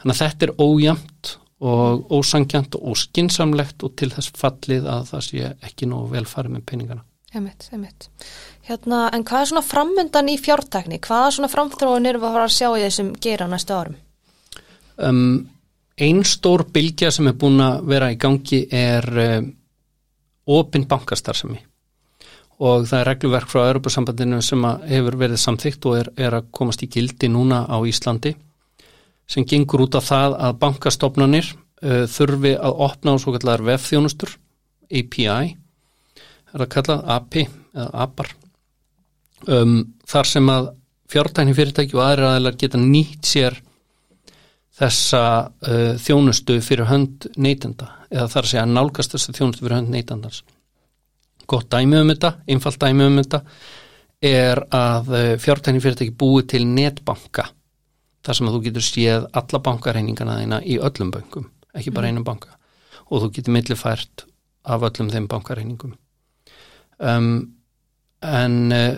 þannig 0.00 0.14
að 0.14 0.22
þetta 0.22 0.48
er 0.48 0.54
ójæmt 0.64 1.34
og 1.64 2.16
ósangjant 2.16 2.80
og 2.80 2.94
óskinsamlegt 2.94 3.84
og 3.84 3.94
til 4.00 4.08
þess 4.16 4.32
fallið 4.40 4.88
að 4.96 5.06
það 5.12 5.26
sé 5.28 5.52
ekki 5.68 5.92
nógu 5.92 6.14
velfarið 6.16 6.56
með 6.56 6.66
peningana 6.72 7.04
Emitt, 7.34 7.68
emitt 7.74 8.08
hérna, 8.64 9.10
En 9.12 9.24
hvað 9.26 9.42
er 9.42 9.50
svona 9.50 9.66
framöndan 9.66 10.28
í 10.30 10.38
fjártækni? 10.40 11.02
Hvaða 11.04 11.32
svona 11.36 11.52
framþróin 11.52 12.06
er 12.08 12.16
að 12.16 12.28
fara 12.30 12.48
að 12.48 12.56
sjá 12.56 12.68
í 12.70 12.84
þessum 12.86 13.10
gera 13.20 13.48
næstu 13.50 13.76
árum? 13.76 13.96
Um 14.96 15.24
Einn 15.94 16.24
stór 16.26 16.64
bylgja 16.74 17.12
sem 17.14 17.28
er 17.30 17.36
búin 17.38 17.60
að 17.62 17.84
vera 17.86 18.10
í 18.10 18.18
gangi 18.18 18.64
er 18.74 19.06
um, 19.24 19.52
opinn 20.50 20.88
bankastarðsemi 20.90 21.60
og 22.64 22.86
það 22.86 23.00
er 23.00 23.08
reglverk 23.10 23.50
frá 23.50 23.64
Europasambandinu 23.68 24.40
sem 24.42 24.62
hefur 24.88 25.16
verið 25.18 25.40
samþygt 25.42 25.86
og 25.90 25.96
er, 25.98 26.10
er 26.16 26.36
að 26.38 26.48
komast 26.54 26.82
í 26.86 26.90
gildi 26.90 27.30
núna 27.30 27.64
á 27.66 27.78
Íslandi 27.86 28.34
sem 29.30 29.46
gengur 29.48 29.86
út 29.86 29.98
af 29.98 30.06
það 30.06 30.36
að 30.48 30.58
bankastofnanir 30.62 31.50
uh, 31.50 32.04
þurfi 32.10 32.54
að 32.58 32.80
opna 32.88 33.14
á 33.14 33.22
svo 33.22 33.34
kallar 33.36 33.64
vefþjónustur 33.66 34.34
API 34.90 35.26
er 35.28 36.62
að 36.62 36.70
kalla 36.74 36.98
API 37.16 37.46
eða 37.74 37.90
APAR 38.06 38.34
um, 39.46 39.78
þar 40.06 40.30
sem 40.30 40.50
að 40.50 40.72
fjártækni 41.14 41.54
fyrirtæki 41.54 41.96
og 41.98 42.04
aðri 42.04 42.28
aðeinar 42.28 42.58
geta 42.58 42.80
nýtt 42.80 43.30
sér 43.30 43.58
þessa 44.74 45.22
uh, 45.46 45.94
þjónustu 46.02 46.58
fyrir 46.64 46.88
hönd 46.90 47.28
neytenda 47.36 47.90
eða 48.10 48.28
þar 48.32 48.46
að 48.46 48.50
segja 48.50 48.66
nálgast 48.70 49.14
þessa 49.14 49.34
þjónustu 49.36 49.64
fyrir 49.64 49.78
hönd 49.78 49.94
neytendans. 49.94 50.42
Gott 51.50 51.68
dæmi 51.70 52.00
um 52.00 52.10
þetta, 52.10 52.32
einfalt 52.50 52.80
dæmi 52.80 53.06
um 53.06 53.18
þetta 53.20 53.42
er 54.24 54.62
að 54.74 55.12
uh, 55.12 55.30
fjártækni 55.42 55.82
fyrirtæki 55.84 56.16
búið 56.18 56.48
til 56.54 56.64
netbanka 56.66 57.48
þar 58.24 58.38
sem 58.38 58.48
að 58.48 58.56
þú 58.56 58.62
getur 58.68 58.86
séð 58.86 59.26
alla 59.36 59.60
bankareiningana 59.66 60.38
þína 60.40 60.60
í 60.64 60.78
öllum 60.80 61.10
bankum, 61.12 61.50
ekki 61.76 61.92
bara 61.92 62.08
mm. 62.08 62.14
einum 62.14 62.26
banka 62.26 62.54
og 63.10 63.26
þú 63.26 63.32
getur 63.36 63.54
millifært 63.58 64.24
af 64.64 64.86
öllum 64.88 65.10
þeim 65.12 65.26
bankareiningum. 65.28 65.92
Um, 67.04 67.34
en 68.24 68.56
uh, 68.72 68.96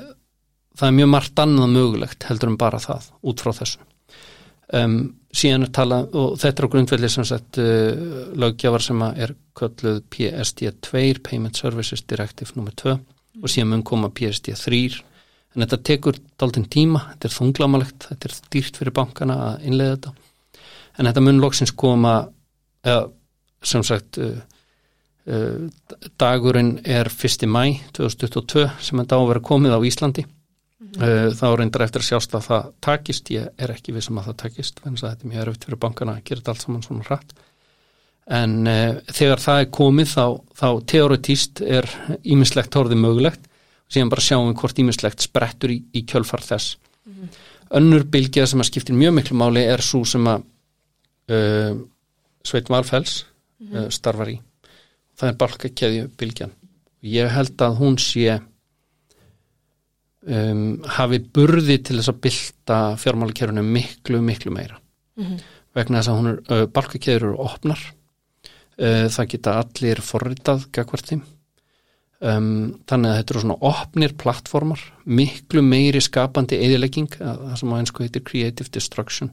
það 0.78 0.88
er 0.88 0.96
mjög 1.00 1.10
margt 1.10 1.42
annað 1.42 1.74
mögulegt 1.74 2.26
heldur 2.28 2.52
en 2.52 2.60
bara 2.60 2.80
það 2.80 3.10
út 3.26 3.42
frá 3.42 3.52
þessu. 3.58 3.82
Um, 4.74 4.96
síðan 5.36 5.66
er 5.66 5.72
talað 5.74 6.14
og 6.16 6.38
þetta 6.40 6.62
er 6.62 6.68
á 6.68 6.72
grundvelli 6.74 7.10
sem 7.12 7.26
sagt 7.28 7.60
uh, 7.62 8.32
löggjafar 8.38 8.84
sem 8.84 9.02
að 9.06 9.20
er 9.26 9.34
kölluð 9.56 10.00
PSD2 10.14 11.04
Payment 11.26 11.58
Services 11.58 12.04
Directive 12.08 12.56
nr. 12.56 12.72
2 12.82 12.96
og 13.42 13.52
síðan 13.52 13.74
mun 13.74 13.84
koma 13.86 14.10
PSD3 14.10 14.80
en 15.56 15.64
þetta 15.64 15.82
tekur 15.88 16.18
daldinn 16.40 16.68
tíma, 16.72 17.02
þetta 17.14 17.28
er 17.28 17.36
þunglamalegt 17.36 18.08
þetta 18.10 18.28
er 18.28 18.38
dýrt 18.52 18.80
fyrir 18.80 18.96
bankana 18.96 19.38
að 19.50 19.68
innlega 19.68 19.96
þetta 19.96 20.14
en 20.96 21.10
þetta 21.10 21.24
mun 21.24 21.40
loksins 21.42 21.74
koma 21.76 22.18
eða 22.86 23.06
sem 23.66 23.82
sagt 23.86 24.20
uh, 24.22 24.36
uh, 25.26 25.66
dagurinn 26.20 26.78
er 26.84 27.10
1. 27.10 27.46
mæ 27.50 27.62
2022 27.96 28.66
sem 28.80 29.02
þetta 29.02 29.18
á 29.18 29.20
að 29.20 29.30
vera 29.32 29.44
komið 29.50 29.76
á 29.76 29.80
Íslandi. 29.88 30.26
Þá 30.76 31.46
reyndar 31.56 31.86
eftir 31.86 32.02
að 32.02 32.08
sjást 32.10 32.34
að 32.36 32.46
það 32.46 32.70
takist. 32.84 33.30
Ég 33.32 33.48
er 33.56 33.72
ekki 33.72 33.94
við 33.96 34.06
sem 34.06 34.14
um 34.14 34.20
að 34.20 34.30
það 34.30 34.38
takist 34.42 34.80
þannig 34.82 35.02
að 35.02 35.10
þetta 35.10 35.26
er 35.26 35.32
mjög 35.32 35.42
erfitt 35.42 35.66
fyrir 35.66 35.82
bankana 35.84 36.16
að 36.16 36.24
gera 36.28 36.40
þetta 36.40 36.52
allt 36.52 36.64
saman 36.64 36.84
svona 36.84 37.06
hratt. 37.08 37.34
En 38.36 38.54
uh, 38.66 38.98
þegar 39.06 39.42
það 39.44 39.60
er 39.62 39.70
komið 39.78 40.10
þá, 40.12 40.24
þá 40.60 40.68
teoretíst 40.92 41.62
er 41.62 41.88
ímislegt 42.26 42.76
horfið 42.76 43.02
mögulegt. 43.02 43.48
Og 43.86 43.94
síðan 43.94 44.12
bara 44.12 44.26
sjáum 44.26 44.50
við 44.50 44.58
hvort 44.60 44.82
ímislegt 44.82 45.24
sprettur 45.24 45.72
í, 45.72 45.78
í 45.94 46.02
kjölfar 46.10 46.42
þess. 46.42 46.76
Mm 47.06 47.14
-hmm. 47.14 47.40
önnur 47.80 48.04
bylgja 48.10 48.46
sem 48.46 48.60
að 48.60 48.70
skiptir 48.72 48.98
mjög 48.98 49.14
miklu 49.14 49.38
máli 49.38 49.62
er 49.62 49.80
svo 49.80 50.04
sem 50.04 50.26
að 50.26 50.42
uh, 51.30 51.78
Sveit 52.42 52.68
Valfells 52.68 53.24
mm 53.24 53.66
-hmm. 53.66 53.84
uh, 53.86 53.90
starfar 53.90 54.28
í. 54.34 54.40
Það 55.16 55.28
er 55.28 55.36
balkakeðju 55.40 56.08
bylgjan 56.18 56.56
ég 57.06 57.30
held 57.32 57.62
að 57.62 57.78
hún 57.80 57.98
sé 58.00 58.38
um, 60.26 60.64
hafi 60.98 61.20
burði 61.20 61.78
til 61.84 61.98
þess 61.98 62.12
að 62.12 62.20
bylta 62.26 62.80
fjármálakerfunu 63.02 63.64
miklu, 63.66 64.20
miklu 64.24 64.52
meira. 64.54 64.80
Mm 65.16 65.24
-hmm. 65.24 65.38
vegna 65.74 66.00
þess 66.00 66.12
að 66.12 66.18
hún 66.18 66.30
er 66.32 66.42
uh, 66.52 66.66
balkakeðjur 66.66 67.22
eru 67.22 67.38
opnar. 67.44 67.80
Uh, 68.76 69.06
það 69.08 69.30
geta 69.32 69.58
allir 69.62 70.00
forritað 70.04 70.66
gagverti 70.70 71.20
um, 72.20 72.76
þannig 72.88 73.10
að 73.10 73.16
þetta 73.16 73.32
eru 73.32 73.40
svona 73.40 73.58
opnir 73.60 74.12
plattformar, 74.20 74.82
miklu 75.04 75.62
meiri 75.62 76.00
skapandi 76.00 76.58
eðilegging, 76.60 77.08
það 77.16 77.56
sem 77.56 77.72
á 77.72 77.80
einsku 77.80 78.02
heitir 78.04 78.22
creative 78.22 78.68
destruction. 78.72 79.30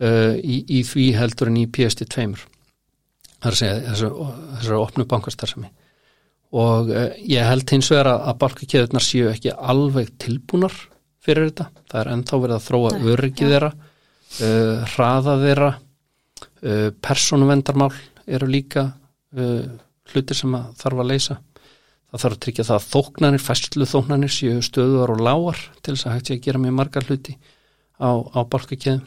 Uh, 0.00 0.36
í, 0.40 0.64
í 0.68 0.82
því 0.84 1.12
heldur 1.16 1.48
en 1.48 1.56
í 1.56 1.66
PSD2 1.66 2.36
það 3.36 3.46
er 3.46 3.54
að 3.54 3.60
segja 3.60 3.76
þessari 3.86 4.80
opnu 4.80 5.06
bankastarðsami 5.08 5.70
og 6.54 6.92
uh, 6.92 7.08
ég 7.26 7.46
held 7.46 7.72
hins 7.74 7.90
vegar 7.90 8.12
að, 8.12 8.36
balkakjöðunar 8.42 9.04
séu 9.04 9.30
ekki 9.32 9.54
alveg 9.54 10.12
tilbúnar 10.22 10.74
fyrir 11.24 11.50
þetta, 11.50 11.70
það 11.90 12.00
er 12.02 12.12
ennþá 12.12 12.40
verið 12.42 12.56
að 12.56 12.66
þróa 12.68 12.92
örgið 13.14 13.52
þeirra 13.54 13.72
uh, 13.72 14.86
hraða 14.94 15.34
þeirra 15.42 15.72
uh, 15.74 16.88
personuvendarmál 17.02 17.90
eru 18.26 18.48
líka 18.50 18.86
uh, 19.36 19.66
hlutir 20.12 20.38
sem 20.38 20.54
að 20.54 20.72
þarf 20.80 21.02
að 21.02 21.12
leysa. 21.12 21.38
Það 22.06 22.22
þarf 22.22 22.36
að 22.36 22.42
tryggja 22.44 22.66
það 22.68 22.76
að 22.76 22.88
þóknarnir, 22.92 23.42
fæslu 23.42 23.86
þóknarnir 23.90 24.32
séu 24.32 24.62
stöðuar 24.62 25.12
og 25.16 25.22
lágar 25.26 25.62
til 25.82 25.96
þess 25.96 26.06
að 26.06 26.14
hægt 26.14 26.30
sé 26.30 26.36
að 26.36 26.44
gera 26.46 26.62
mjög 26.62 26.76
margar 26.78 27.08
hluti 27.08 27.34
á, 27.98 28.10
á 28.14 28.40
balkakjöðum 28.46 29.02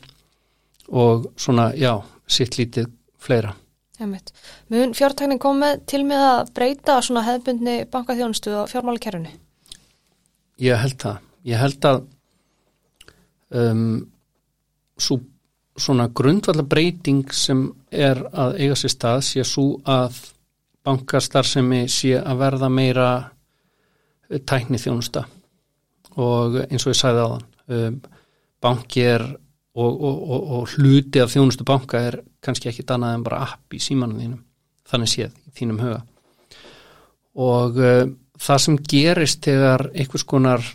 og 0.89 1.29
svona, 1.39 1.69
já, 1.77 1.93
sitt 2.27 2.57
lítið 2.57 2.89
fleira. 3.21 3.53
Mun 3.99 4.93
fjártækning 4.95 5.41
komið 5.41 5.83
til 5.89 6.03
með 6.07 6.25
að 6.27 6.53
breyta 6.55 6.99
svona 7.03 7.25
hefðbundni 7.27 7.75
bankaþjónustu 7.91 8.53
og 8.61 8.69
fjármálakerfinu? 8.71 9.33
Ég 10.63 10.79
held 10.79 10.97
það. 11.01 11.19
Ég 11.47 11.59
held 11.59 11.87
að 11.87 11.99
um, 13.55 13.83
svo, 14.99 15.19
svona 15.79 16.09
grundvallar 16.15 16.67
breyting 16.67 17.27
sem 17.35 17.67
er 17.91 18.21
að 18.31 18.59
eiga 18.59 18.77
sér 18.79 18.93
stað 18.93 19.23
sé 19.27 19.45
svo 19.47 19.67
að 19.87 20.19
bankastarfsemi 20.87 21.85
sé 21.91 22.15
að 22.19 22.39
verða 22.39 22.69
meira 22.71 23.09
tækni 24.29 24.79
þjónusta 24.79 25.25
og 26.19 26.59
eins 26.67 26.85
og 26.85 26.93
ég 26.93 26.99
sæði 26.99 27.25
á 27.25 27.27
þann 27.29 27.45
um, 27.75 27.99
banki 28.59 29.05
er 29.05 29.23
og, 29.79 30.03
og, 30.03 30.43
og 30.57 30.73
hluti 30.75 31.21
af 31.23 31.31
þjónustu 31.33 31.65
banka 31.67 32.01
er 32.09 32.19
kannski 32.43 32.71
ekkit 32.71 32.93
annað 32.95 33.17
en 33.17 33.25
bara 33.27 33.43
app 33.47 33.75
í 33.75 33.81
símanum 33.83 34.19
þínum, 34.21 34.41
þannig 34.89 35.11
séð 35.13 35.33
í 35.47 35.55
þínum 35.59 35.81
huga. 35.83 36.01
Og 37.39 37.79
uh, 37.79 38.03
það 38.39 38.61
sem 38.65 38.77
gerist 38.93 39.43
þegar 39.45 39.89
einhvers 39.93 40.27
konar 40.27 40.65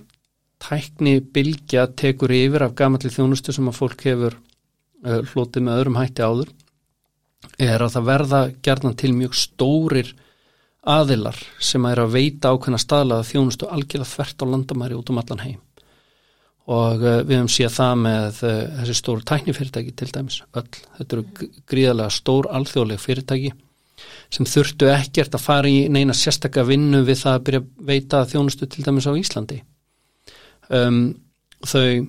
tækni 0.65 1.19
bylgja 1.35 1.89
tekur 1.99 2.33
yfir 2.33 2.65
af 2.67 2.77
gamalli 2.79 3.13
þjónustu 3.13 3.53
sem 3.55 3.69
að 3.69 3.79
fólk 3.81 4.05
hefur 4.09 4.37
uh, 4.39 5.21
hlotið 5.33 5.67
með 5.67 5.81
öðrum 5.81 6.01
hætti 6.01 6.25
áður 6.25 6.53
er 7.61 7.83
að 7.85 7.97
það 7.97 8.07
verða 8.09 8.41
gerðan 8.65 8.97
til 8.99 9.13
mjög 9.17 9.37
stórir 9.39 10.15
aðilar 10.85 11.37
sem 11.63 11.85
að 11.85 11.95
er 11.95 12.03
að 12.05 12.17
veita 12.17 12.53
ákveðna 12.53 12.81
staðlaða 12.81 13.29
þjónustu 13.29 13.69
algjörða 13.73 14.09
þvert 14.11 14.45
á 14.45 14.47
landamæri 14.53 14.99
út 14.99 15.13
um 15.13 15.21
allan 15.21 15.45
heim 15.45 15.61
og 16.65 17.03
uh, 17.05 17.21
við 17.27 17.37
hefum 17.37 17.51
séð 17.53 17.75
það 17.75 17.99
með 18.01 18.41
uh, 18.49 18.55
þessi 18.79 18.97
stóru 18.97 19.27
tæknifyrirtæki 19.29 19.93
til 19.99 20.09
dæmis 20.15 20.41
öll. 20.57 20.81
Þetta 20.99 21.17
eru 21.17 21.51
gríðarlega 21.71 22.15
stór 22.15 22.49
alþjóðleg 22.57 23.03
fyrirtæki 23.03 23.53
sem 24.33 24.49
þurftu 24.49 24.89
ekkert 24.91 25.37
að 25.37 25.45
fara 25.45 25.71
í 25.71 25.85
neina 25.93 26.17
sérstakka 26.17 26.65
vinnu 26.67 27.05
við 27.07 27.21
það 27.21 27.37
að 27.37 27.45
byrja 27.49 27.61
að 27.63 27.87
veita 27.91 28.25
þjónustu 28.31 28.69
til 28.71 28.85
dæmis 28.87 29.07
á 29.07 29.13
Íslandi. 29.21 29.61
Um, 30.73 30.99
þau, 31.61 32.09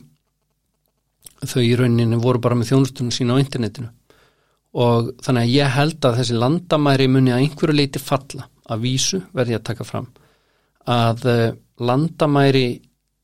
þau 1.43 1.61
í 1.61 1.75
rauninni 1.75 2.19
voru 2.23 2.41
bara 2.41 2.57
með 2.57 2.71
þjónustunum 2.71 3.13
sína 3.13 3.35
á 3.35 3.43
internetinu 3.43 3.91
og 4.75 5.13
þannig 5.23 5.45
að 5.45 5.53
ég 5.55 5.75
held 5.75 6.07
að 6.07 6.17
þessi 6.19 6.39
landamæri 6.39 7.07
muni 7.11 7.31
að 7.31 7.43
einhverju 7.43 7.75
leiti 7.75 8.01
falla 8.03 8.47
að 8.71 8.81
vísu 8.83 9.21
verði 9.35 9.55
að 9.59 9.67
taka 9.69 9.87
fram 9.87 10.09
að 10.91 11.27
uh, 11.31 11.45
landamæri 11.83 12.67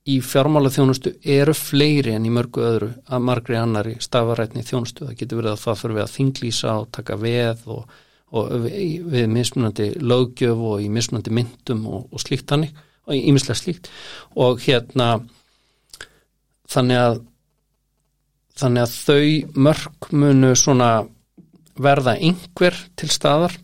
í 0.10 0.18
fjármála 0.26 0.72
þjónustu 0.74 1.14
eru 1.22 1.54
fleiri 1.54 2.16
en 2.16 2.26
í 2.26 2.32
mörgu 2.34 2.64
öðru 2.66 2.92
að 3.06 3.26
margri 3.28 3.58
annari 3.60 3.98
stafarætni 4.02 4.64
þjónustu. 4.66 5.06
Það 5.06 5.20
getur 5.20 5.42
verið 5.42 5.52
að 5.52 5.66
það 5.66 5.82
fyrir 5.82 5.98
við 5.98 6.06
að 6.06 6.16
þinglýsa 6.16 6.78
og 6.80 6.88
taka 6.98 7.18
veð 7.22 7.68
og, 7.76 8.00
og 8.32 8.54
við, 8.66 9.10
við 9.14 9.28
mismunandi 9.36 9.90
lögjöf 10.02 10.64
og 10.72 10.82
í 10.82 10.90
mismunandi 10.94 11.36
myndum 11.38 11.84
og, 11.92 12.08
og 12.10 12.24
slíkt 12.24 12.56
hannig 12.56 12.74
og 13.06 13.18
ímislega 13.18 13.58
slíkt 13.58 13.92
og 14.40 14.62
hérna 14.64 15.12
þannig 16.72 17.02
að 17.02 17.22
þannig 18.62 18.86
að 18.86 18.96
þau 18.96 19.62
mörg 19.68 20.10
munu 20.14 20.52
svona 20.60 20.90
verða 21.82 22.18
einhver 22.20 22.78
til 23.00 23.10
staðar 23.10 23.56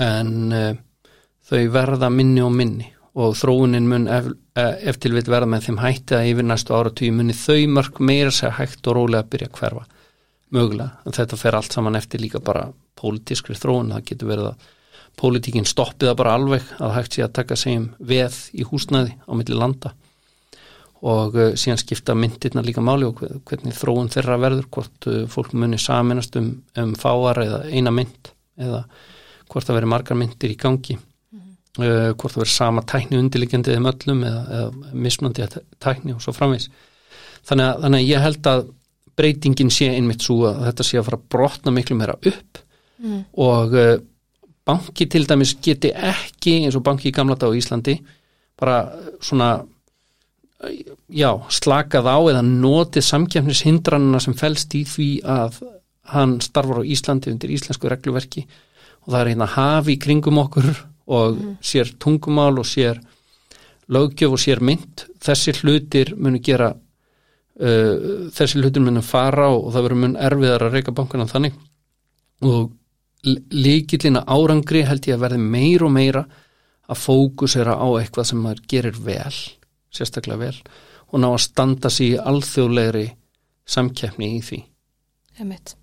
en 0.00 0.52
uh, 0.52 0.72
þau 1.46 1.62
verða 1.72 2.10
minni 2.12 2.42
og 2.44 2.52
minni 2.52 2.90
og 3.14 3.36
þróunin 3.38 3.86
mun 3.88 4.08
ef, 4.54 4.76
ef 4.90 5.00
til 5.02 5.14
við 5.14 5.30
verða 5.32 5.50
með 5.50 5.68
þeim 5.68 5.80
hætti 5.82 6.16
að 6.18 6.28
yfir 6.30 6.48
næstu 6.48 6.76
ára 6.76 6.92
tíu 6.94 7.14
muni 7.14 7.36
þau 7.36 7.66
mörg 7.76 8.00
meira 8.00 8.32
segja 8.34 8.54
hægt 8.58 8.86
og 8.88 8.98
rólega 8.98 9.24
að 9.24 9.32
byrja 9.34 9.50
að 9.50 9.58
hverfa. 9.58 9.84
Mögulega, 10.54 10.90
þetta 11.18 11.40
fer 11.40 11.58
allt 11.58 11.74
saman 11.74 11.98
eftir 11.98 12.22
líka 12.22 12.40
bara 12.44 12.68
pólitískri 13.00 13.56
þróun, 13.58 13.92
það 13.96 14.06
getur 14.10 14.30
verið 14.30 14.50
að 14.52 14.68
pólitíkinn 15.18 15.66
stoppiða 15.66 16.14
bara 16.18 16.34
alveg 16.38 16.68
að 16.82 16.94
hægt 16.98 17.16
sé 17.16 17.24
að 17.24 17.34
taka 17.40 17.58
segjum 17.58 17.88
veð 17.98 18.38
í 18.54 18.66
húsnæði 18.66 19.16
á 19.26 19.32
milli 19.34 19.58
landa. 19.58 19.94
Og 21.04 21.34
uh, 21.36 21.50
síðan 21.58 21.80
skipta 21.82 22.14
myndirna 22.16 22.62
líka 22.64 22.80
máli 22.80 23.04
og 23.04 23.18
hvernig 23.20 23.74
þróun 23.76 24.08
þeirra 24.12 24.38
verður, 24.40 24.70
hvort 24.72 25.08
uh, 25.10 25.24
fólk 25.28 25.52
muni 25.52 25.76
saminast 25.82 26.38
um, 26.40 26.54
um 26.80 26.94
fáar 26.96 27.42
eða 27.42 27.64
eina 27.68 27.92
mynd 27.92 28.30
eða 28.56 28.84
hvort 29.50 29.66
það 29.66 29.80
veri 29.80 29.90
margar 29.90 30.16
myndir 30.16 30.54
í 30.54 30.56
gangi 30.58 30.96
uh, 31.80 32.12
hvort 32.14 32.32
það 32.32 32.40
verður 32.42 32.54
sama 32.54 32.84
tækni 32.90 33.20
undirliggjandi 33.20 33.74
eða 33.74 33.84
möllum 33.88 34.24
eða, 34.28 34.42
eða 34.58 34.96
mismandi 35.06 35.48
tækni 35.82 36.16
og 36.16 36.22
svo 36.24 36.34
framvegs 36.36 36.70
þannig 37.48 37.66
að, 37.68 37.84
þannig 37.84 38.00
að 38.00 38.10
ég 38.10 38.26
held 38.28 38.50
að 38.50 38.64
breytingin 39.14 39.70
sé 39.70 39.90
einmitt 39.94 40.24
svo 40.26 40.40
að 40.50 40.64
þetta 40.68 40.86
sé 40.86 40.98
að 40.98 41.06
fara 41.08 41.20
að 41.20 41.28
brotna 41.30 41.74
miklu 41.74 41.96
meira 41.98 42.16
upp. 42.18 42.60
Mm. 43.04 43.22
og 43.42 43.72
uh, 43.74 43.96
banki 44.64 45.08
til 45.10 45.26
dæmis 45.28 45.56
geti 45.60 45.90
ekki 45.92 46.60
eins 46.64 46.76
og 46.78 46.84
banki 46.86 47.10
í 47.10 47.14
gamla 47.14 47.34
dag 47.36 47.50
á 47.52 47.58
Íslandi 47.58 47.98
bara 48.56 48.76
svona 49.20 49.48
já, 51.08 51.30
slakað 51.52 52.08
á 52.08 52.18
eða 52.32 52.42
notið 52.46 53.06
samkjæfnishindranina 53.08 54.20
sem 54.22 54.36
fælst 54.38 54.74
í 54.78 54.84
því 54.88 55.08
að 55.26 55.60
hann 56.14 56.38
starfar 56.44 56.82
á 56.84 56.88
Íslandi 56.94 57.32
undir 57.32 57.52
íslensku 57.54 57.88
regluverki. 57.90 58.44
Og 59.04 59.12
það 59.12 59.20
er 59.20 59.30
hérna 59.32 59.48
hafi 59.54 59.96
kringum 60.00 60.40
okkur 60.40 60.70
og 61.06 61.36
mm. 61.36 61.56
sér 61.62 61.92
tungumál 62.00 62.58
og 62.58 62.68
sér 62.68 63.00
lögjöf 63.88 64.36
og 64.36 64.40
sér 64.40 64.62
mynd 64.64 65.04
þessi 65.24 65.54
hlutir 65.60 66.14
munu 66.16 66.40
gera 66.44 66.70
uh, 66.72 68.30
þessi 68.32 68.60
hlutir 68.60 68.84
munu 68.84 69.02
fara 69.04 69.50
og 69.52 69.70
það 69.74 69.88
verður 69.88 70.02
mun 70.04 70.16
erfiðar 70.16 70.66
að 70.68 70.78
reyka 70.78 70.96
bankana 70.96 71.28
þannig 71.28 71.58
og 72.44 72.72
líkillina 73.24 74.24
árangri 74.28 74.84
held 74.84 75.06
ég 75.08 75.16
að 75.16 75.26
verði 75.26 75.44
meir 75.44 75.84
og 75.84 75.92
meira 75.94 76.24
að 76.84 77.00
fókusera 77.00 77.76
á 77.80 77.88
eitthvað 77.96 78.28
sem 78.30 78.42
maður 78.44 78.66
gerir 78.68 78.98
vel 79.00 79.36
sérstaklega 79.94 80.40
vel 80.40 80.58
og 81.12 81.22
ná 81.22 81.30
að 81.30 81.44
standa 81.46 81.92
sér 81.92 82.16
í 82.16 82.22
alþjóðlegri 82.32 83.06
samkeppni 83.64 84.34
í 84.36 84.40
því. 84.44 84.60
Einmitt. 85.40 85.74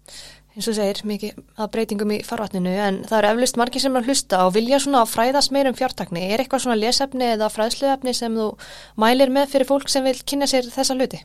Eins 0.52 0.68
og 0.68 0.76
segir 0.76 1.00
mikið 1.08 1.38
að 1.64 1.70
breytingum 1.72 2.12
í 2.12 2.18
farvatninu 2.28 2.72
en 2.86 2.98
það 3.08 3.18
eru 3.22 3.30
eflust 3.36 3.60
margir 3.62 3.84
sem 3.84 3.96
er 3.96 4.02
að 4.04 4.10
hlusta 4.12 4.42
og 4.46 4.54
vilja 4.58 4.80
svona 4.84 5.06
fræðast 5.08 5.54
meir 5.56 5.70
um 5.70 5.78
fjártakni 5.78 6.26
er 6.28 6.44
eitthvað 6.44 6.66
svona 6.66 6.80
lesefni 6.82 7.30
eða 7.38 7.48
fræðsluefni 7.54 8.14
sem 8.18 8.36
þú 8.36 8.50
mælir 9.00 9.32
með 9.32 9.54
fyrir 9.54 9.70
fólk 9.70 9.92
sem 9.94 10.04
vil 10.04 10.18
kynna 10.28 10.50
sér 10.52 10.68
þessa 10.74 10.98
hluti? 10.98 11.22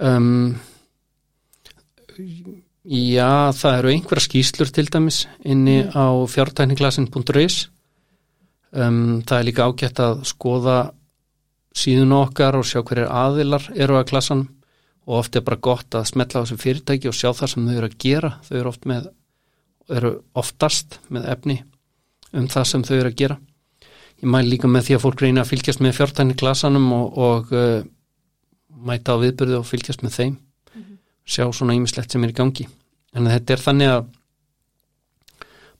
Um, 0.00 0.56
já, 2.88 3.52
það 3.52 3.78
eru 3.78 3.92
einhverja 3.92 4.26
skýslur 4.28 4.70
til 4.72 4.88
dæmis 4.88 5.26
inni 5.44 5.82
Mm. 5.84 5.90
á 5.92 6.06
fjártækniklasin.is 6.32 7.68
um, 8.72 9.22
það 9.26 9.38
er 9.38 9.44
líka 9.48 9.66
ágætt 9.68 10.00
að 10.00 10.22
skoða 10.24 10.78
síðun 11.76 12.12
okkar 12.16 12.56
og 12.58 12.64
sjá 12.66 12.80
hverjir 12.82 13.10
aðilar 13.10 13.68
eru 13.76 13.98
að 13.98 14.08
klasan 14.08 14.48
og 15.08 15.22
oft 15.22 15.36
er 15.38 15.44
bara 15.44 15.56
gott 15.64 15.96
að 15.96 16.10
smetla 16.10 16.42
á 16.42 16.44
þessu 16.44 16.60
fyrirtæki 16.60 17.08
og 17.08 17.16
sjá 17.16 17.30
það 17.32 17.52
sem 17.54 17.68
þau 17.68 17.76
eru 17.78 17.88
að 17.88 18.00
gera. 18.04 18.30
Þau 18.44 18.56
eru, 18.58 18.72
oft 18.72 18.88
með, 18.90 19.06
eru 19.98 20.10
oftast 20.36 20.98
með 21.08 21.30
efni 21.32 21.56
um 22.36 22.48
það 22.52 22.66
sem 22.68 22.84
þau 22.84 22.96
eru 22.98 23.12
að 23.12 23.16
gera. 23.22 23.38
Ég 24.18 24.28
mæli 24.34 24.52
líka 24.52 24.68
með 24.68 24.88
því 24.88 24.98
að 24.98 25.02
fólk 25.06 25.24
reyna 25.24 25.44
að 25.44 25.52
fylgjast 25.54 25.80
með 25.80 25.96
fjártækniklasanum 25.96 26.92
og, 26.92 27.18
og 27.24 27.56
uh, 27.56 27.80
mæta 28.84 29.16
á 29.16 29.22
viðbyrðu 29.22 29.62
og 29.62 29.66
fylgjast 29.70 30.04
með 30.04 30.16
þeim. 30.18 30.36
Sjá 31.28 31.44
svona 31.56 31.76
ímislegt 31.78 32.12
sem 32.12 32.24
er 32.24 32.34
í 32.34 32.36
gangi. 32.36 32.68
En 33.16 33.32
þetta 33.32 33.54
er 33.54 33.64
þannig 33.64 33.94
að 33.94 34.08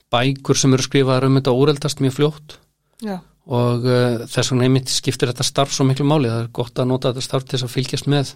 bækur 0.08 0.56
sem 0.56 0.72
eru 0.72 0.88
skrifaðar 0.88 1.28
um 1.28 1.36
þetta 1.36 1.56
úreldast 1.58 2.00
mjög 2.00 2.16
fljótt. 2.16 2.56
Já, 3.04 3.18
og 3.48 3.84
uh, 3.84 4.24
þess 4.28 4.52
vegna 4.52 4.68
einmitt 4.68 4.92
skiptir 4.92 5.28
þetta 5.30 5.44
starf 5.46 5.72
svo 5.72 5.84
miklu 5.88 6.04
máli, 6.08 6.32
það 6.32 6.46
er 6.46 6.52
gott 6.56 6.80
að 6.80 6.88
nota 6.90 7.12
þetta 7.12 7.24
starf 7.24 7.44
til 7.44 7.56
þess 7.56 7.68
að 7.68 7.74
fylgjast 7.76 8.08
með 8.12 8.32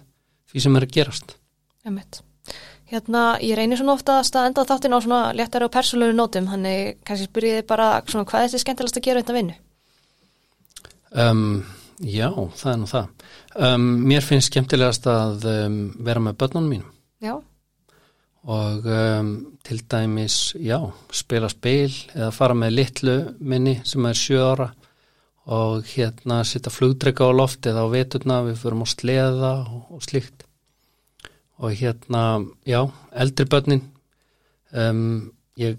því 0.53 0.63
sem 0.63 0.79
er 0.79 0.85
að 0.85 0.95
gerast. 0.97 1.35
Einmitt. 1.83 2.21
Hérna, 2.93 3.21
ég 3.41 3.57
reynir 3.57 3.79
svona 3.79 3.95
oftast 3.97 4.35
að 4.37 4.51
enda 4.51 4.65
þáttin 4.69 4.93
á 4.93 4.99
svona 5.01 5.21
léttari 5.33 5.65
og 5.65 5.73
persónlegu 5.73 6.13
nótum 6.13 6.49
þannig 6.51 6.99
kannski 7.07 7.29
spyrjiði 7.29 7.63
bara 7.69 7.87
svona 8.05 8.27
hvað 8.29 8.43
er 8.43 8.51
þetta 8.51 8.63
skemmtilegast 8.63 8.99
að 8.99 9.07
gera 9.07 9.23
þetta 9.23 9.37
vinnu? 9.39 9.55
Um, 11.13 11.47
Já, 12.03 12.29
það 12.57 12.69
er 12.71 12.77
nú 12.81 12.89
það. 12.89 13.09
Um, 13.53 13.89
Mér 14.09 14.25
finnst 14.25 14.49
skemmtilegast 14.51 15.07
að 15.07 15.47
um, 15.49 15.81
vera 16.03 16.21
með 16.23 16.37
börnunum 16.41 16.71
mínum. 16.73 16.93
Já, 17.23 17.37
og 18.43 18.87
til 19.63 19.77
dæmis, 19.87 20.37
já, 20.59 20.75
spila 21.15 21.47
spil 21.47 21.93
eða 22.11 22.31
fara 22.35 22.57
með 22.57 22.73
litlu 22.75 23.13
minni 23.39 23.77
sem 23.87 24.03
er 24.09 24.19
sjö 24.19 24.41
ára 24.43 24.67
og 25.45 25.83
hérna 25.91 26.41
sitta 26.47 26.71
flugdrega 26.71 27.25
á 27.27 27.31
lofti 27.35 27.69
eða 27.71 27.83
á 27.83 27.89
veturna, 27.91 28.37
við 28.47 28.61
förum 28.61 28.83
á 28.83 28.87
sleða 28.87 29.51
og, 29.67 29.81
og 29.97 30.03
slíkt. 30.05 30.45
Og 31.59 31.73
hérna, 31.77 32.21
já, 32.65 32.79
eldri 33.11 33.45
börnin 33.51 33.81
um, 34.71 35.31
ég 35.59 35.77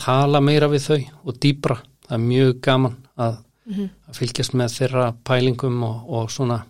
tala 0.00 0.40
meira 0.42 0.68
við 0.72 0.84
þau 0.88 0.98
og 1.30 1.38
dýbra, 1.42 1.78
það 2.08 2.16
er 2.18 2.26
mjög 2.26 2.60
gaman 2.66 2.98
að, 3.16 3.38
Mhm. 3.70 3.90
að 4.08 4.16
fylgjast 4.18 4.54
með 4.58 4.72
þeirra 4.74 5.06
pælingum 5.24 5.82
og, 5.86 5.98
og 6.10 6.30
svona 6.32 6.64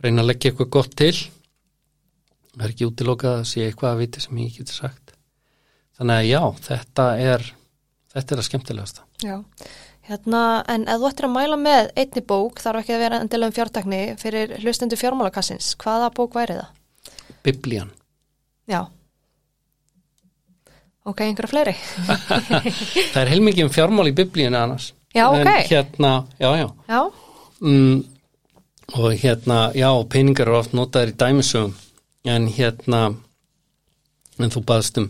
reyna 0.00 0.22
að 0.22 0.28
leggja 0.30 0.50
eitthvað 0.52 0.70
gott 0.70 0.94
til. 0.96 1.12
Það 2.54 2.64
er 2.64 2.70
ekki 2.72 2.86
útilokað 2.88 3.40
að 3.40 3.48
sé 3.50 3.64
eitthvað 3.66 3.90
að 3.92 3.98
viti 3.98 4.20
sem 4.22 4.38
ég 4.38 4.56
geti 4.56 4.72
sagt. 4.72 5.12
Þannig 5.98 6.20
að 6.22 6.28
já, 6.30 6.40
þetta 6.68 7.06
er 7.20 7.44
þetta 8.14 8.34
er 8.34 8.40
að 8.40 8.46
skemmtilegasta. 8.48 9.02
Já 9.26 9.36
Hérna, 10.04 10.40
en 10.68 10.82
ef 10.84 11.00
þú 11.00 11.08
ættir 11.08 11.26
að 11.28 11.32
mæla 11.32 11.56
með 11.56 11.86
einni 11.96 12.22
bók 12.28 12.58
þarf 12.60 12.82
ekki 12.82 12.92
að 12.92 13.02
vera 13.06 13.20
endilega 13.22 13.48
um 13.48 13.54
fjártakni 13.56 14.00
fyrir 14.20 14.50
hlustendu 14.60 14.98
fjármálakassins, 15.00 15.70
hvaða 15.80 16.10
bók 16.12 16.34
væri 16.36 16.58
það? 16.58 17.22
Biblían. 17.44 17.92
Já. 18.68 18.82
Ok, 21.08 21.22
einhverja 21.24 21.52
fleiri? 21.52 21.74
það 23.14 23.22
er 23.22 23.32
heilmikið 23.32 23.64
um 23.64 23.72
fjármál 23.72 24.10
í 24.10 24.16
biblíinu 24.16 24.60
annars 24.60 24.90
Já, 25.14 25.24
ok. 25.30 25.40
en 25.40 25.64
hérna, 25.70 26.12
já, 26.40 26.50
já. 26.60 26.68
Já, 26.88 27.00
mm, 27.60 28.04
og 29.00 29.08
hérna, 29.24 29.58
já, 29.76 29.88
peningar 30.12 30.48
eru 30.48 30.58
oft 30.58 30.76
notaðir 30.76 31.14
í 31.14 31.16
dæmisögum. 31.24 31.74
En 32.28 32.48
hérna 32.48 33.02
en 34.40 34.52
þú 34.52 34.64
baðst 34.68 35.00
um, 35.00 35.08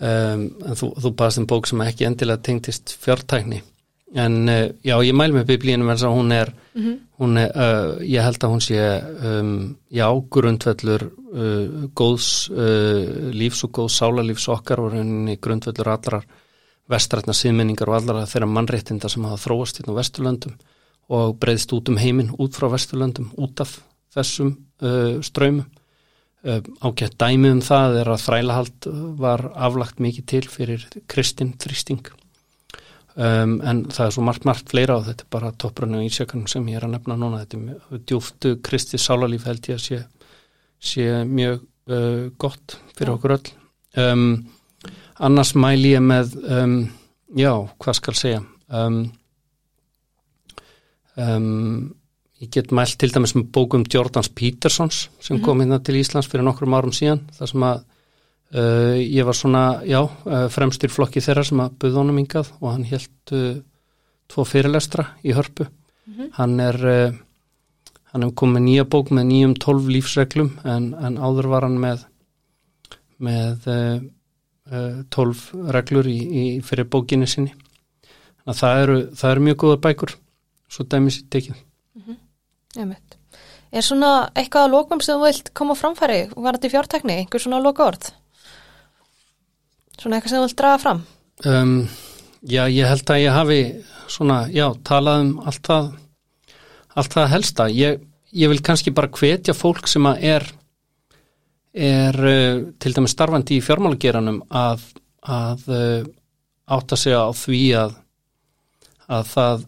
um 0.00 0.46
en 0.68 0.76
þú, 0.76 0.92
þú 1.00 1.16
baðst 1.16 1.40
um 1.40 1.48
bók 1.48 1.68
sem 1.70 1.84
ekki 1.84 2.08
endilega 2.08 2.44
tengtist 2.44 2.96
fjártækni 3.00 3.62
en 4.14 4.48
uh, 4.48 4.68
já, 4.84 4.96
ég 5.04 5.16
mæl 5.16 5.34
með 5.34 5.48
biblíinu 5.52 5.86
verðs 5.88 6.06
að 6.08 6.14
hún 6.16 6.32
er, 6.32 6.50
hún 7.20 7.40
er 7.40 7.50
uh, 7.52 7.98
ég 8.00 8.24
held 8.24 8.44
að 8.44 8.52
hún 8.54 8.62
sé 8.64 8.80
um, 8.80 9.54
já, 9.92 10.06
grundvellur 10.32 11.04
uh, 11.08 11.88
góðs 11.98 12.30
uh, 12.52 13.32
lífs 13.34 13.64
og 13.66 13.74
góðs 13.76 13.98
sálarlífs 14.00 14.48
okkar 14.54 14.80
og 14.84 14.94
rauninni 14.94 15.36
grundvellur 15.36 15.92
allrar 15.92 16.28
vestrætna 16.88 17.34
síðmenningar 17.36 17.90
og 17.90 17.98
allara 17.98 18.28
þeirra 18.28 18.48
mannréttinda 18.48 19.10
sem 19.12 19.26
hafa 19.28 19.42
þróast 19.44 19.80
hérna 19.80 19.92
á 19.92 19.98
Vesturlöndum 20.00 20.54
og 21.12 21.34
breyðst 21.40 21.74
út 21.76 21.90
um 21.92 22.00
heiminn 22.00 22.32
út 22.40 22.56
frá 22.56 22.70
Vesturlöndum 22.72 23.34
út 23.36 23.60
af 23.60 23.74
þessum 24.14 24.54
ströymum 25.24 25.66
ágætt 26.80 27.18
dæmi 27.20 27.50
um 27.50 27.60
það 27.60 27.98
er 28.00 28.10
að 28.14 28.24
þrælahald 28.24 28.88
var 29.20 29.50
aflagt 29.52 30.00
mikið 30.00 30.26
til 30.32 30.42
fyrir 30.48 30.86
kristin 31.10 31.52
þrýsting 31.60 32.08
um, 33.18 33.56
en 33.66 33.82
það 33.90 34.04
er 34.06 34.14
svo 34.14 34.24
margt 34.26 34.46
margt 34.48 34.70
fleira 34.72 34.98
og 34.98 35.08
þetta 35.08 35.26
er 35.26 35.32
bara 35.34 35.54
topprunni 35.64 36.00
og 36.00 36.06
ísjökanum 36.06 36.48
sem 36.50 36.68
ég 36.70 36.80
er 36.80 36.86
að 36.88 36.94
nefna 36.96 37.18
núna. 37.18 37.42
Þetta 37.44 37.98
er 37.98 38.04
djúftu 38.08 38.54
kristi 38.64 39.00
sálarlíf 39.02 39.48
held 39.48 39.70
ég 39.70 39.80
að 39.80 39.84
sé, 39.84 40.00
sé 40.78 41.08
mjög 41.28 41.64
uh, 41.90 42.28
gott 42.40 42.78
fyrir 42.94 43.16
okkur 43.16 43.36
öll. 43.38 43.52
Um, 43.98 44.30
annars 45.18 45.54
mæli 45.58 45.94
ég 45.96 46.04
með 46.04 46.36
um, 46.44 46.80
já, 47.36 47.52
hvað 47.82 47.98
skal 47.98 48.18
segja? 48.18 48.42
Um, 48.68 49.00
um, 51.18 51.94
ég 52.38 52.50
get 52.54 52.72
mælt 52.74 52.98
til 53.00 53.10
dæmis 53.12 53.34
með 53.34 53.48
bókum 53.54 53.86
Jordans 53.90 54.30
Petersons 54.30 55.08
sem 55.24 55.40
kom 55.42 55.62
hérna 55.62 55.80
til 55.82 55.98
Íslands 55.98 56.28
fyrir 56.30 56.46
nokkrum 56.46 56.76
árum 56.78 56.94
síðan 56.94 57.24
þar 57.34 57.50
sem 57.50 57.64
að 57.66 57.86
uh, 58.54 58.96
ég 58.98 59.26
var 59.26 59.36
svona, 59.36 59.64
já, 59.88 60.00
uh, 60.04 60.46
fremstur 60.52 60.92
flokki 60.92 61.22
þeirra 61.24 61.44
sem 61.46 61.62
að 61.62 61.78
buð 61.82 61.98
honum 62.00 62.20
yngað 62.22 62.52
og 62.60 62.70
hann 62.72 62.86
held 62.88 63.32
uh, 63.36 63.56
tvo 64.28 64.44
fyrirlestra 64.48 65.10
í 65.24 65.34
hörpu. 65.36 65.68
Hann 66.38 66.56
er 66.58 66.76
hann 68.08 68.22
hefur 68.24 68.34
komið 68.40 68.62
nýja 68.64 68.84
bók 68.88 69.10
með 69.14 69.26
nýjum 69.28 69.52
tólf 69.60 69.90
lífsreglum 69.92 70.48
en, 70.66 70.88
en 70.96 71.18
áður 71.20 71.50
var 71.52 71.66
hann 71.66 71.76
með 71.80 72.06
með 73.22 73.68
12 75.14 75.42
reglur 75.74 76.08
í, 76.08 76.16
í 76.16 76.42
fyrir 76.64 76.88
bókinni 76.90 77.28
sinni. 77.28 77.52
Þannig 77.52 78.54
að 78.54 78.60
það 78.62 78.82
eru, 78.82 78.96
það 79.20 79.34
eru 79.34 79.44
mjög 79.46 79.60
góða 79.62 79.78
bækur 79.84 80.14
svo 80.72 80.86
dæmis 80.88 81.20
í 81.20 81.26
tekið. 81.32 81.60
Einmitt. 82.76 83.18
Er 83.68 83.84
svona 83.84 84.12
eitthvað 84.32 84.66
að 84.66 84.74
lókum 84.74 85.02
sem 85.04 85.18
þú 85.18 85.26
vilt 85.28 85.50
koma 85.56 85.76
framfæri? 85.76 86.20
Var 86.32 86.56
þetta 86.56 86.68
í 86.68 86.72
fjártakni, 86.72 87.16
einhver 87.22 87.42
svona 87.42 87.60
loka 87.64 87.84
orð? 87.84 88.10
Svona 89.98 90.18
eitthvað 90.18 90.30
sem 90.32 90.38
þú 90.38 90.44
vilt 90.46 90.60
draga 90.60 90.82
fram? 90.82 91.00
um, 91.46 91.72
Já, 92.46 92.68
ég 92.70 92.86
held 92.86 93.10
að 93.10 93.22
ég 93.24 93.34
hafi 93.34 93.62
svona, 94.08 94.44
já, 94.54 94.68
talað 94.86 95.24
um 95.24 95.32
allt 95.42 95.64
það 95.66 95.88
allt 96.98 97.14
það 97.14 97.32
helsta. 97.32 97.66
Ég, 97.70 98.04
ég 98.34 98.50
vil 98.52 98.62
kannski 98.64 98.92
bara 98.94 99.10
hvetja 99.10 99.54
fólk 99.56 99.88
sem 99.90 100.06
að 100.06 100.22
er 100.34 100.46
er 101.78 102.18
uh, 102.18 102.62
til 102.80 102.94
dæmis 102.94 103.14
starfandi 103.14 103.58
í 103.58 103.64
fjármálageranum 103.64 104.40
að, 104.48 104.86
að 105.22 105.66
uh, 105.70 106.06
átta 106.78 106.98
sig 106.98 107.14
á 107.14 107.28
því 107.34 107.62
að 107.82 107.98
að 109.08 109.28
það 109.30 109.66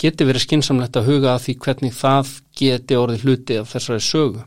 geti 0.00 0.26
verið 0.26 0.44
skinsamlegt 0.46 0.96
að 0.98 1.10
huga 1.12 1.34
að 1.34 1.42
því 1.44 1.56
hvernig 1.64 1.92
það 1.94 2.30
geti 2.58 2.96
orðið 2.98 3.26
hluti 3.26 3.58
af 3.60 3.68
þessari 3.70 4.02
sögu. 4.02 4.46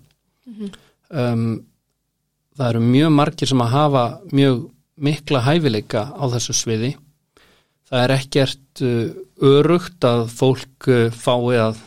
Um, 1.13 1.45
það 2.57 2.69
eru 2.69 2.81
mjög 2.83 3.13
margir 3.15 3.49
sem 3.49 3.61
að 3.63 3.71
hafa 3.71 4.03
mjög 4.33 4.65
mikla 4.95 5.43
hæfileika 5.45 6.07
á 6.13 6.23
þessu 6.33 6.55
sviði. 6.57 6.93
Það 7.89 8.03
er 8.03 8.13
ekkert 8.17 8.83
uh, 8.85 9.09
örugt 9.43 10.05
að 10.07 10.27
fólk 10.33 10.89
uh, 10.89 11.09
fái 11.13 11.59
að 11.61 11.81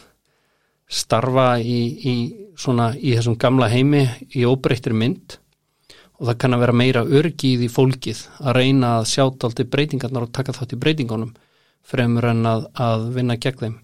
starfa 0.87 1.57
í, 1.59 1.81
í 2.07 2.15
svona 2.59 2.93
í 2.95 3.17
þessum 3.17 3.37
gamla 3.41 3.69
heimi 3.73 4.05
í 4.35 4.47
óbreyttir 4.47 4.95
mynd. 4.95 5.39
Og 6.17 6.31
það 6.31 6.39
kann 6.41 6.57
að 6.57 6.63
vera 6.65 6.77
meira 6.81 7.03
örgi 7.05 7.57
í 7.61 7.69
fólkið 7.69 8.23
að 8.41 8.57
reyna 8.57 8.95
að 9.01 9.11
sjá 9.11 9.27
daldi 9.37 9.67
breytingarnar 9.69 10.25
og 10.25 10.33
taka 10.33 10.55
þátt 10.57 10.73
í 10.73 10.81
breytingunum 10.81 11.35
fremur 11.87 12.31
en 12.31 12.47
að, 12.49 12.65
að 12.81 13.11
vinna 13.19 13.37
gegn 13.37 13.61
þeim. 13.61 13.77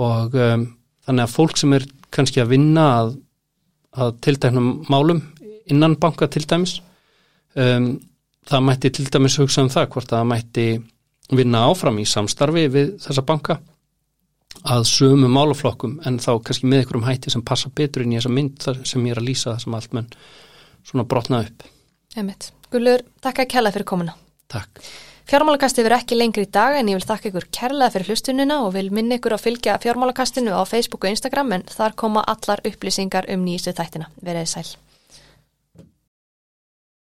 Og 0.00 0.36
um, 0.38 0.68
þannig 1.06 1.26
að 1.26 1.34
fólk 1.34 1.58
sem 1.58 1.74
er 1.76 1.88
kannski 2.14 2.42
að 2.42 2.52
vinna 2.54 2.86
að, 3.00 3.10
að 3.98 4.14
tilteknum 4.24 4.70
málum 4.92 5.20
innan 5.72 5.98
banka 6.00 6.28
til 6.30 6.44
dæmis 6.48 6.78
um, 7.58 7.96
það 8.48 8.64
mætti 8.68 8.90
til 8.90 9.08
dæmis 9.12 9.38
hugsa 9.40 9.64
um 9.64 9.70
það 9.72 9.90
hvort 9.94 10.12
að 10.12 10.18
það 10.18 10.30
mætti 10.32 10.66
vinna 11.32 11.66
áfram 11.70 12.00
í 12.02 12.06
samstarfi 12.08 12.66
við 12.72 12.96
þessa 13.02 13.24
banka 13.26 13.58
að 14.68 14.84
sömu 14.90 15.30
málaflokkum 15.32 16.00
en 16.06 16.18
þá 16.22 16.32
kannski 16.44 16.68
með 16.68 16.82
einhverjum 16.82 17.06
hætti 17.08 17.32
sem 17.32 17.44
passa 17.46 17.70
betur 17.74 18.04
inn 18.04 18.12
í 18.14 18.18
þessa 18.18 18.34
mynd 18.34 18.66
sem 18.88 19.06
ég 19.06 19.14
er 19.14 19.22
að 19.22 19.28
lýsa 19.30 19.54
það 19.54 19.62
sem 19.64 19.78
allt 19.78 19.96
menn 19.96 20.10
svona 20.86 21.06
brotna 21.08 21.40
upp. 21.46 21.64
Einmitt. 22.16 22.50
Gullur, 22.72 23.02
takk 23.24 23.42
að 23.42 23.50
kella 23.54 23.72
fyrir 23.72 23.88
komuna. 23.88 24.14
Takk. 24.52 24.82
Fjármálakasti 25.28 25.84
verður 25.84 26.02
ekki 26.02 26.18
lengri 26.18 26.44
í 26.44 26.50
dag 26.52 26.76
en 26.76 26.88
ég 26.90 26.98
vil 26.98 27.06
þakka 27.06 27.30
ykkur 27.30 27.48
kærlega 27.54 27.94
fyrir 27.94 28.10
hlustunina 28.10 28.58
og 28.66 28.72
vil 28.74 28.88
minna 28.94 29.16
ykkur 29.20 29.36
að 29.36 29.44
fylgja 29.46 29.78
fjármálakastinu 29.82 30.52
á 30.52 30.62
Facebook 30.68 31.06
og 31.06 31.14
Instagram 31.14 31.54
en 31.56 31.66
þar 31.70 31.94
koma 31.96 32.24
allar 32.28 32.62
upplýsingar 32.68 33.30
um 33.32 33.44
nýjistu 33.46 33.74
þættina. 33.78 34.10
Verðið 34.20 34.50
sæl. 34.50 34.66